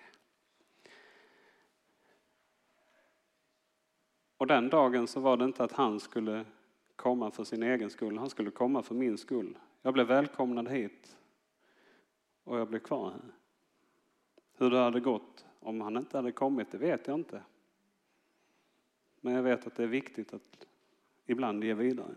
Och 4.37 4.47
den 4.47 4.69
dagen 4.69 5.07
så 5.07 5.19
var 5.19 5.37
det 5.37 5.45
inte 5.45 5.63
att 5.63 5.71
han 5.71 5.99
skulle 5.99 6.45
komma 6.95 7.31
för 7.31 7.43
sin 7.43 7.63
egen 7.63 7.89
skull, 7.89 8.17
han 8.17 8.29
skulle 8.29 8.51
komma 8.51 8.83
för 8.83 8.95
min 8.95 9.17
skull. 9.17 9.57
Jag 9.81 9.93
blev 9.93 10.07
välkomnad 10.07 10.67
hit 10.67 11.17
och 12.43 12.59
jag 12.59 12.67
blev 12.67 12.79
kvar 12.79 13.11
här. 13.11 13.33
Hur 14.53 14.69
det 14.69 14.77
hade 14.77 14.99
gått 14.99 15.45
om 15.59 15.81
han 15.81 15.97
inte 15.97 16.17
hade 16.17 16.31
kommit, 16.31 16.71
det 16.71 16.77
vet 16.77 17.07
jag 17.07 17.19
inte. 17.19 17.43
Men 19.21 19.33
jag 19.33 19.43
vet 19.43 19.67
att 19.67 19.75
det 19.75 19.83
är 19.83 19.87
viktigt 19.87 20.33
att 20.33 20.67
ibland 21.25 21.63
ge 21.63 21.73
vidare. 21.73 22.15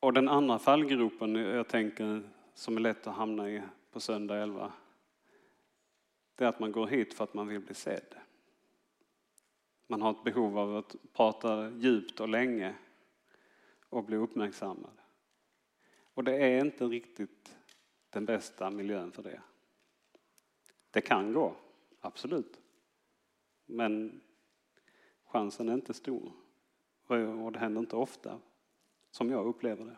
Och 0.00 0.12
den 0.12 0.28
andra 0.28 0.58
fallgropen 0.58 1.34
jag 1.34 1.68
tänker 1.68 2.30
som 2.54 2.76
är 2.76 2.80
lätt 2.80 3.06
att 3.06 3.14
hamna 3.14 3.50
i 3.50 3.62
på 3.90 4.00
söndag 4.00 4.36
11, 4.36 4.72
det 6.34 6.44
är 6.44 6.48
att 6.48 6.60
man 6.60 6.72
går 6.72 6.86
hit 6.86 7.14
för 7.14 7.24
att 7.24 7.34
man 7.34 7.48
vill 7.48 7.60
bli 7.60 7.74
sedd. 7.74 8.14
Man 9.86 10.02
har 10.02 10.10
ett 10.10 10.24
behov 10.24 10.58
av 10.58 10.76
att 10.76 10.96
prata 11.12 11.70
djupt 11.70 12.20
och 12.20 12.28
länge 12.28 12.74
och 13.94 14.04
bli 14.04 14.16
uppmärksammad. 14.16 15.00
Och 16.14 16.24
det 16.24 16.36
är 16.36 16.64
inte 16.64 16.84
riktigt 16.84 17.56
den 18.10 18.24
bästa 18.24 18.70
miljön 18.70 19.12
för 19.12 19.22
det. 19.22 19.40
Det 20.90 21.00
kan 21.00 21.32
gå, 21.32 21.56
absolut. 22.00 22.60
Men 23.66 24.20
chansen 25.24 25.68
är 25.68 25.74
inte 25.74 25.94
stor. 25.94 26.32
Och 27.06 27.52
det 27.52 27.58
händer 27.58 27.80
inte 27.80 27.96
ofta, 27.96 28.40
som 29.10 29.30
jag 29.30 29.46
upplever 29.46 29.84
det. 29.84 29.96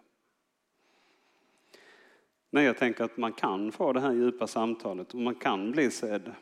Men 2.50 2.64
jag 2.64 2.76
tänker 2.76 3.04
att 3.04 3.16
man 3.16 3.32
kan 3.32 3.72
få 3.72 3.92
det 3.92 4.00
här 4.00 4.12
djupa 4.12 4.46
samtalet 4.46 5.14
och 5.14 5.20
man 5.20 5.34
kan 5.34 5.72
bli 5.72 5.90
sedd. 5.90 6.32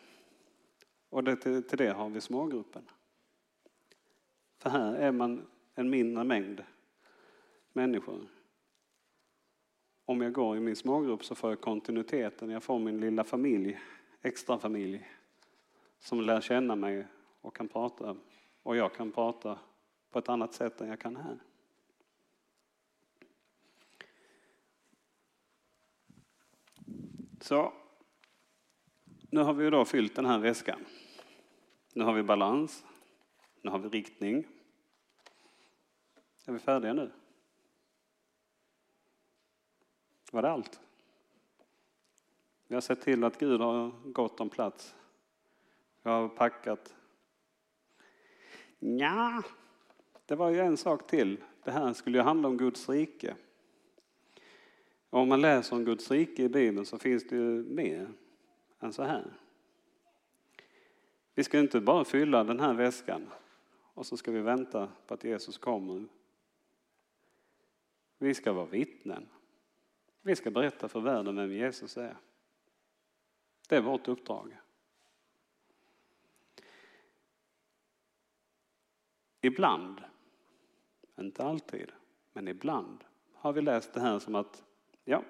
Och 1.08 1.24
det, 1.24 1.36
till, 1.36 1.62
till 1.62 1.78
det 1.78 1.92
har 1.92 2.10
vi 2.10 2.20
smågruppen. 2.20 2.90
För 4.58 4.70
här 4.70 4.94
är 4.94 5.12
man 5.12 5.46
en 5.74 5.90
mindre 5.90 6.24
mängd 6.24 6.62
människor. 7.74 8.28
Om 10.04 10.20
jag 10.20 10.32
går 10.32 10.56
i 10.56 10.60
min 10.60 10.76
smågrupp 10.76 11.24
så 11.24 11.34
får 11.34 11.50
jag 11.50 11.60
kontinuiteten, 11.60 12.50
jag 12.50 12.62
får 12.62 12.78
min 12.78 13.00
lilla 13.00 13.24
familj, 13.24 13.80
extra 14.22 14.58
familj 14.58 15.08
som 15.98 16.20
lär 16.20 16.40
känna 16.40 16.76
mig 16.76 17.06
och 17.40 17.56
kan 17.56 17.68
prata. 17.68 18.16
Och 18.62 18.76
jag 18.76 18.94
kan 18.94 19.12
prata 19.12 19.58
på 20.10 20.18
ett 20.18 20.28
annat 20.28 20.54
sätt 20.54 20.80
än 20.80 20.88
jag 20.88 21.00
kan 21.00 21.16
här. 21.16 21.38
Så, 27.40 27.72
nu 29.30 29.40
har 29.40 29.54
vi 29.54 29.70
då 29.70 29.84
fyllt 29.84 30.16
den 30.16 30.26
här 30.26 30.38
väskan. 30.38 30.84
Nu 31.94 32.04
har 32.04 32.12
vi 32.12 32.22
balans, 32.22 32.84
nu 33.62 33.70
har 33.70 33.78
vi 33.78 33.88
riktning. 33.88 34.46
Är 36.46 36.52
vi 36.52 36.58
färdiga 36.58 36.92
nu? 36.92 37.10
Var 40.34 40.42
det 40.42 40.50
allt? 40.50 40.80
Vi 42.66 42.74
har 42.74 42.80
sett 42.80 43.00
till 43.00 43.24
att 43.24 43.38
Gud 43.38 43.60
har 43.60 43.92
gott 44.04 44.40
om 44.40 44.50
plats. 44.50 44.94
Jag 46.02 46.10
har 46.10 46.28
packat. 46.28 46.94
Ja, 48.78 49.42
det 50.26 50.34
var 50.34 50.50
ju 50.50 50.60
en 50.60 50.76
sak 50.76 51.06
till. 51.06 51.44
Det 51.64 51.70
här 51.70 51.92
skulle 51.92 52.18
ju 52.18 52.24
handla 52.24 52.48
om 52.48 52.56
Guds 52.56 52.88
rike. 52.88 53.36
Och 55.10 55.20
om 55.20 55.28
man 55.28 55.40
läser 55.40 55.76
om 55.76 55.84
Guds 55.84 56.10
rike 56.10 56.42
i 56.42 56.48
Bibeln 56.48 56.86
så 56.86 56.98
finns 56.98 57.28
det 57.28 57.36
ju 57.36 57.64
mer 57.64 58.08
än 58.80 58.92
så 58.92 59.02
här. 59.02 59.32
Vi 61.34 61.44
ska 61.44 61.58
inte 61.58 61.80
bara 61.80 62.04
fylla 62.04 62.44
den 62.44 62.60
här 62.60 62.74
väskan 62.74 63.30
och 63.94 64.06
så 64.06 64.16
ska 64.16 64.32
vi 64.32 64.40
vänta 64.40 64.88
på 65.06 65.14
att 65.14 65.24
Jesus 65.24 65.58
kommer. 65.58 66.04
Vi 68.18 68.34
ska 68.34 68.52
vara 68.52 68.66
vittnen. 68.66 69.28
Vi 70.26 70.36
ska 70.36 70.50
berätta 70.50 70.88
för 70.88 71.00
världen 71.00 71.36
vem 71.36 71.52
Jesus 71.52 71.96
är. 71.96 72.16
Det 73.68 73.76
är 73.76 73.80
vårt 73.80 74.08
uppdrag. 74.08 74.56
Ibland, 79.40 80.00
inte 81.18 81.44
alltid, 81.44 81.92
men 82.32 82.48
ibland 82.48 83.04
har 83.32 83.52
vi 83.52 83.62
läst 83.62 83.94
det 83.94 84.00
här 84.00 84.18
som 84.18 84.34
att 84.34 84.64
ja, 85.04 85.22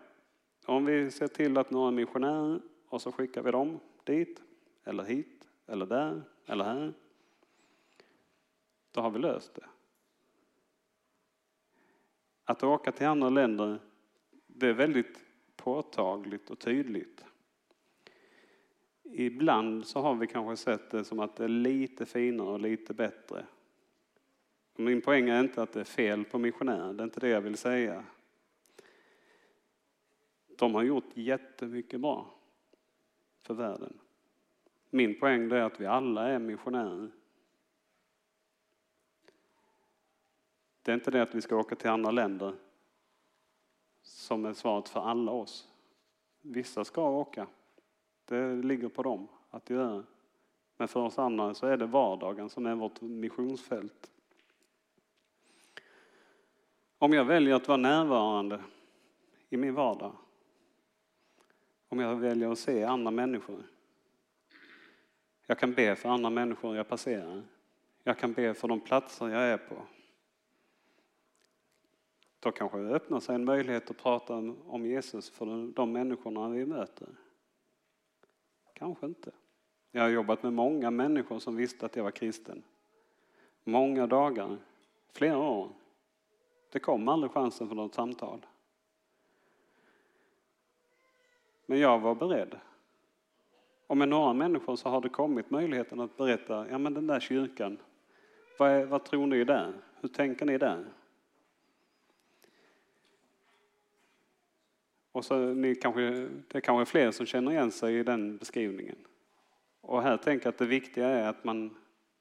om 0.66 0.84
vi 0.84 1.10
ser 1.10 1.28
till 1.28 1.58
att 1.58 1.70
några 1.70 1.90
missionärer 1.90 2.60
och 2.88 3.02
så 3.02 3.12
skickar 3.12 3.42
vi 3.42 3.50
dem 3.50 3.80
dit 4.04 4.42
eller 4.84 5.04
hit 5.04 5.48
eller 5.66 5.86
där 5.86 6.22
eller 6.46 6.64
här. 6.64 6.94
Då 8.90 9.00
har 9.00 9.10
vi 9.10 9.18
löst 9.18 9.54
det. 9.54 9.66
Att 12.44 12.62
åka 12.62 12.92
till 12.92 13.06
andra 13.06 13.28
länder, 13.28 13.78
det 14.56 14.66
är 14.66 14.72
väldigt 14.72 15.24
påtagligt 15.56 16.50
och 16.50 16.58
tydligt. 16.58 17.24
Ibland 19.02 19.86
så 19.86 20.00
har 20.00 20.14
vi 20.14 20.26
kanske 20.26 20.64
sett 20.64 20.90
det 20.90 21.04
som 21.04 21.20
att 21.20 21.36
det 21.36 21.44
är 21.44 21.48
lite 21.48 22.06
finare 22.06 22.48
och 22.48 22.60
lite 22.60 22.94
bättre. 22.94 23.46
Min 24.76 25.00
poäng 25.00 25.28
är 25.28 25.40
inte 25.40 25.62
att 25.62 25.72
det 25.72 25.80
är 25.80 25.84
fel 25.84 26.24
på 26.24 26.38
missionärer, 26.38 26.92
det 26.92 27.02
är 27.02 27.04
inte 27.04 27.20
det 27.20 27.28
jag 27.28 27.40
vill 27.40 27.56
säga. 27.56 28.04
De 30.58 30.74
har 30.74 30.82
gjort 30.82 31.10
jättemycket 31.14 32.00
bra 32.00 32.34
för 33.42 33.54
världen. 33.54 33.98
Min 34.90 35.20
poäng 35.20 35.52
är 35.52 35.54
att 35.54 35.80
vi 35.80 35.86
alla 35.86 36.28
är 36.28 36.38
missionärer. 36.38 37.10
Det 40.82 40.90
är 40.90 40.94
inte 40.94 41.10
det 41.10 41.22
att 41.22 41.34
vi 41.34 41.42
ska 41.42 41.56
åka 41.56 41.76
till 41.76 41.90
andra 41.90 42.10
länder 42.10 42.54
som 44.04 44.44
är 44.44 44.52
svaret 44.52 44.88
för 44.88 45.00
alla 45.00 45.32
oss. 45.32 45.68
Vissa 46.40 46.84
ska 46.84 47.08
åka. 47.08 47.46
Det 48.24 48.54
ligger 48.54 48.88
på 48.88 49.02
dem 49.02 49.28
att 49.50 49.70
göra. 49.70 50.04
Men 50.76 50.88
för 50.88 51.00
oss 51.00 51.18
andra 51.18 51.54
så 51.54 51.66
är 51.66 51.76
det 51.76 51.86
vardagen 51.86 52.50
som 52.50 52.66
är 52.66 52.74
vårt 52.74 53.00
missionsfält. 53.00 54.10
Om 56.98 57.12
jag 57.12 57.24
väljer 57.24 57.54
att 57.54 57.68
vara 57.68 57.78
närvarande 57.78 58.62
i 59.48 59.56
min 59.56 59.74
vardag, 59.74 60.12
om 61.88 62.00
jag 62.00 62.16
väljer 62.16 62.52
att 62.52 62.58
se 62.58 62.84
andra 62.84 63.10
människor, 63.10 63.62
jag 65.46 65.58
kan 65.58 65.74
be 65.74 65.96
för 65.96 66.08
andra 66.08 66.30
människor 66.30 66.76
jag 66.76 66.88
passerar, 66.88 67.42
jag 68.02 68.18
kan 68.18 68.32
be 68.32 68.54
för 68.54 68.68
de 68.68 68.80
platser 68.80 69.28
jag 69.28 69.42
är 69.42 69.58
på. 69.58 69.76
Då 72.44 72.52
kanske 72.52 72.78
det 72.78 72.94
öppnar 72.94 73.20
sig 73.20 73.34
en 73.34 73.44
möjlighet 73.44 73.90
att 73.90 73.96
prata 73.96 74.34
om 74.66 74.86
Jesus 74.86 75.30
för 75.30 75.72
de 75.72 75.92
människorna 75.92 76.48
vi 76.48 76.66
möter. 76.66 77.08
Kanske 78.72 79.06
inte. 79.06 79.32
Jag 79.90 80.02
har 80.02 80.08
jobbat 80.08 80.42
med 80.42 80.52
många 80.52 80.90
människor 80.90 81.38
som 81.38 81.56
visste 81.56 81.86
att 81.86 81.96
jag 81.96 82.04
var 82.04 82.10
kristen. 82.10 82.62
Många 83.64 84.06
dagar, 84.06 84.56
flera 85.12 85.38
år. 85.38 85.68
Det 86.72 86.78
kom 86.78 87.08
aldrig 87.08 87.32
chansen 87.32 87.68
för 87.68 87.74
något 87.74 87.94
samtal. 87.94 88.46
Men 91.66 91.78
jag 91.78 91.98
var 91.98 92.14
beredd. 92.14 92.56
Och 93.86 93.96
med 93.96 94.08
några 94.08 94.32
människor 94.32 94.76
så 94.76 94.88
har 94.88 95.00
det 95.00 95.08
kommit 95.08 95.50
möjligheten 95.50 96.00
att 96.00 96.16
berätta, 96.16 96.66
ja 96.70 96.78
men 96.78 96.94
den 96.94 97.06
där 97.06 97.20
kyrkan, 97.20 97.78
vad, 98.58 98.70
är, 98.70 98.84
vad 98.84 99.04
tror 99.04 99.26
ni 99.26 99.44
där? 99.44 99.72
Hur 100.00 100.08
tänker 100.08 100.46
ni 100.46 100.58
där? 100.58 100.84
Och 105.14 105.24
så 105.24 105.38
ni 105.38 105.74
kanske, 105.74 106.00
det 106.48 106.58
är 106.58 106.60
kanske 106.60 106.90
fler 106.90 107.10
som 107.10 107.26
känner 107.26 107.52
igen 107.52 107.70
sig 107.70 107.98
i 107.98 108.02
den 108.02 108.36
beskrivningen. 108.36 108.96
Och 109.80 110.02
här 110.02 110.16
tänker 110.16 110.46
jag 110.46 110.52
att 110.52 110.58
det 110.58 110.66
viktiga 110.66 111.08
är 111.08 111.28
att 111.28 111.44
man 111.44 111.76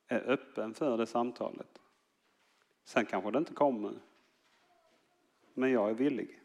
är 0.08 0.30
öppen 0.32 0.74
för 0.74 0.98
det 0.98 1.06
samtalet. 1.06 1.80
Sen 2.84 3.06
kanske 3.06 3.32
det 3.32 3.38
inte 3.38 3.54
kommer. 3.54 3.94
men 5.54 5.72
jag 5.72 5.90
är 5.90 5.94
villig. 5.94 6.40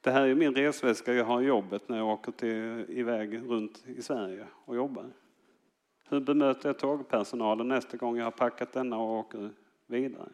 Det 0.00 0.10
här 0.10 0.26
är 0.26 0.34
min 0.34 0.54
resväska 0.54 1.12
jag 1.12 1.24
har 1.24 1.42
i 1.42 1.46
jobbet 1.46 1.88
när 1.88 1.96
jag 1.96 2.08
åker 2.08 2.32
till, 2.32 2.86
iväg 2.88 3.42
runt 3.50 3.84
i 3.86 4.02
Sverige 4.02 4.46
och 4.64 4.76
jobbar. 4.76 5.12
Hur 6.08 6.20
bemöter 6.20 6.68
jag 6.68 6.78
tågpersonalen 6.78 7.68
nästa 7.68 7.96
gång 7.96 8.16
jag 8.16 8.24
har 8.24 8.30
packat 8.30 8.72
denna 8.72 8.98
och 8.98 9.18
åker 9.18 9.50
vidare? 9.86 10.28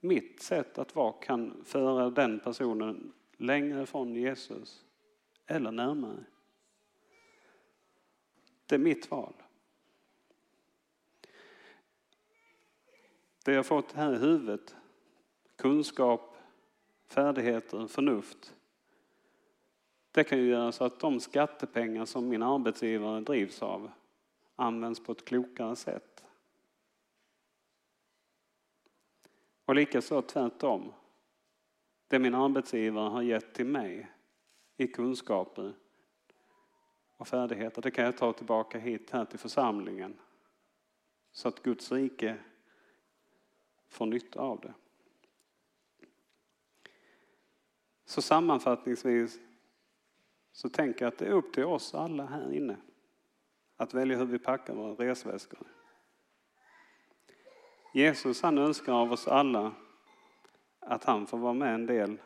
Mitt 0.00 0.42
sätt 0.42 0.78
att 0.78 0.94
vara 0.94 1.12
kan 1.12 1.64
föra 1.64 2.10
den 2.10 2.40
personen 2.40 3.12
längre 3.36 3.86
från 3.86 4.14
Jesus 4.14 4.84
eller 5.46 5.72
närmare. 5.72 6.24
Det 8.66 8.74
är 8.74 8.78
mitt 8.78 9.10
val. 9.10 9.34
Det 13.44 13.52
jag 13.52 13.66
fått 13.66 13.92
här 13.92 14.14
i 14.14 14.18
huvudet, 14.18 14.76
kunskap, 15.56 16.36
färdigheter, 17.06 17.86
förnuft. 17.86 18.54
Det 20.10 20.24
kan 20.24 20.38
ju 20.38 20.48
göra 20.48 20.72
så 20.72 20.84
att 20.84 21.00
de 21.00 21.20
skattepengar 21.20 22.04
som 22.04 22.28
min 22.28 22.42
arbetsgivare 22.42 23.20
drivs 23.20 23.62
av 23.62 23.90
används 24.56 25.04
på 25.04 25.12
ett 25.12 25.24
klokare 25.24 25.76
sätt. 25.76 26.24
Och 29.68 29.74
likaså 29.74 30.22
tvärtom. 30.22 30.92
Det 32.08 32.18
min 32.18 32.34
arbetsgivare 32.34 33.08
har 33.08 33.22
gett 33.22 33.54
till 33.54 33.66
mig 33.66 34.12
i 34.76 34.86
kunskaper 34.86 35.74
och 37.16 37.28
färdigheter, 37.28 37.82
det 37.82 37.90
kan 37.90 38.04
jag 38.04 38.16
ta 38.16 38.32
tillbaka 38.32 38.78
hit 38.78 39.10
här 39.10 39.24
till 39.24 39.38
församlingen. 39.38 40.18
Så 41.32 41.48
att 41.48 41.62
Guds 41.62 41.92
rike 41.92 42.36
får 43.88 44.06
nytta 44.06 44.40
av 44.40 44.60
det. 44.60 44.74
Så 48.04 48.22
sammanfattningsvis 48.22 49.38
så 50.52 50.68
tänker 50.68 51.04
jag 51.04 51.12
att 51.12 51.18
det 51.18 51.26
är 51.26 51.32
upp 51.32 51.52
till 51.52 51.64
oss 51.64 51.94
alla 51.94 52.26
här 52.26 52.52
inne 52.52 52.76
att 53.76 53.94
välja 53.94 54.16
hur 54.16 54.26
vi 54.26 54.38
packar 54.38 54.74
våra 54.74 54.94
resväskor. 54.94 55.77
Jesus 57.92 58.42
han 58.42 58.58
önskar 58.58 58.92
av 58.92 59.12
oss 59.12 59.28
alla 59.28 59.72
att 60.80 61.04
han 61.04 61.26
får 61.26 61.38
vara 61.38 61.52
med 61.52 61.74
en 61.74 61.86
del, 61.86 62.18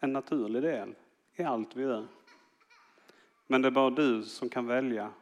en 0.00 0.12
naturlig 0.12 0.62
del 0.62 0.94
i 1.36 1.42
allt 1.42 1.76
vi 1.76 1.82
gör. 1.82 2.06
Men 3.46 3.62
det 3.62 3.68
är 3.68 3.70
bara 3.70 3.90
du 3.90 4.22
som 4.22 4.48
kan 4.48 4.66
välja 4.66 5.12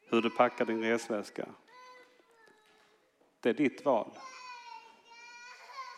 hur 0.00 0.22
du 0.22 0.30
packar 0.30 0.64
din 0.64 0.82
resväska. 0.82 1.48
Det 3.40 3.50
är 3.50 3.54
ditt 3.54 3.84
val. 3.84 4.10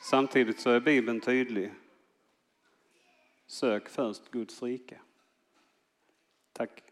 Samtidigt 0.03 0.61
så 0.61 0.71
är 0.71 0.81
Bibeln 0.81 1.21
tydlig. 1.21 1.73
Sök 3.47 3.89
först 3.89 4.31
Guds 4.31 4.63
rike. 4.63 5.01
Tack. 6.53 6.84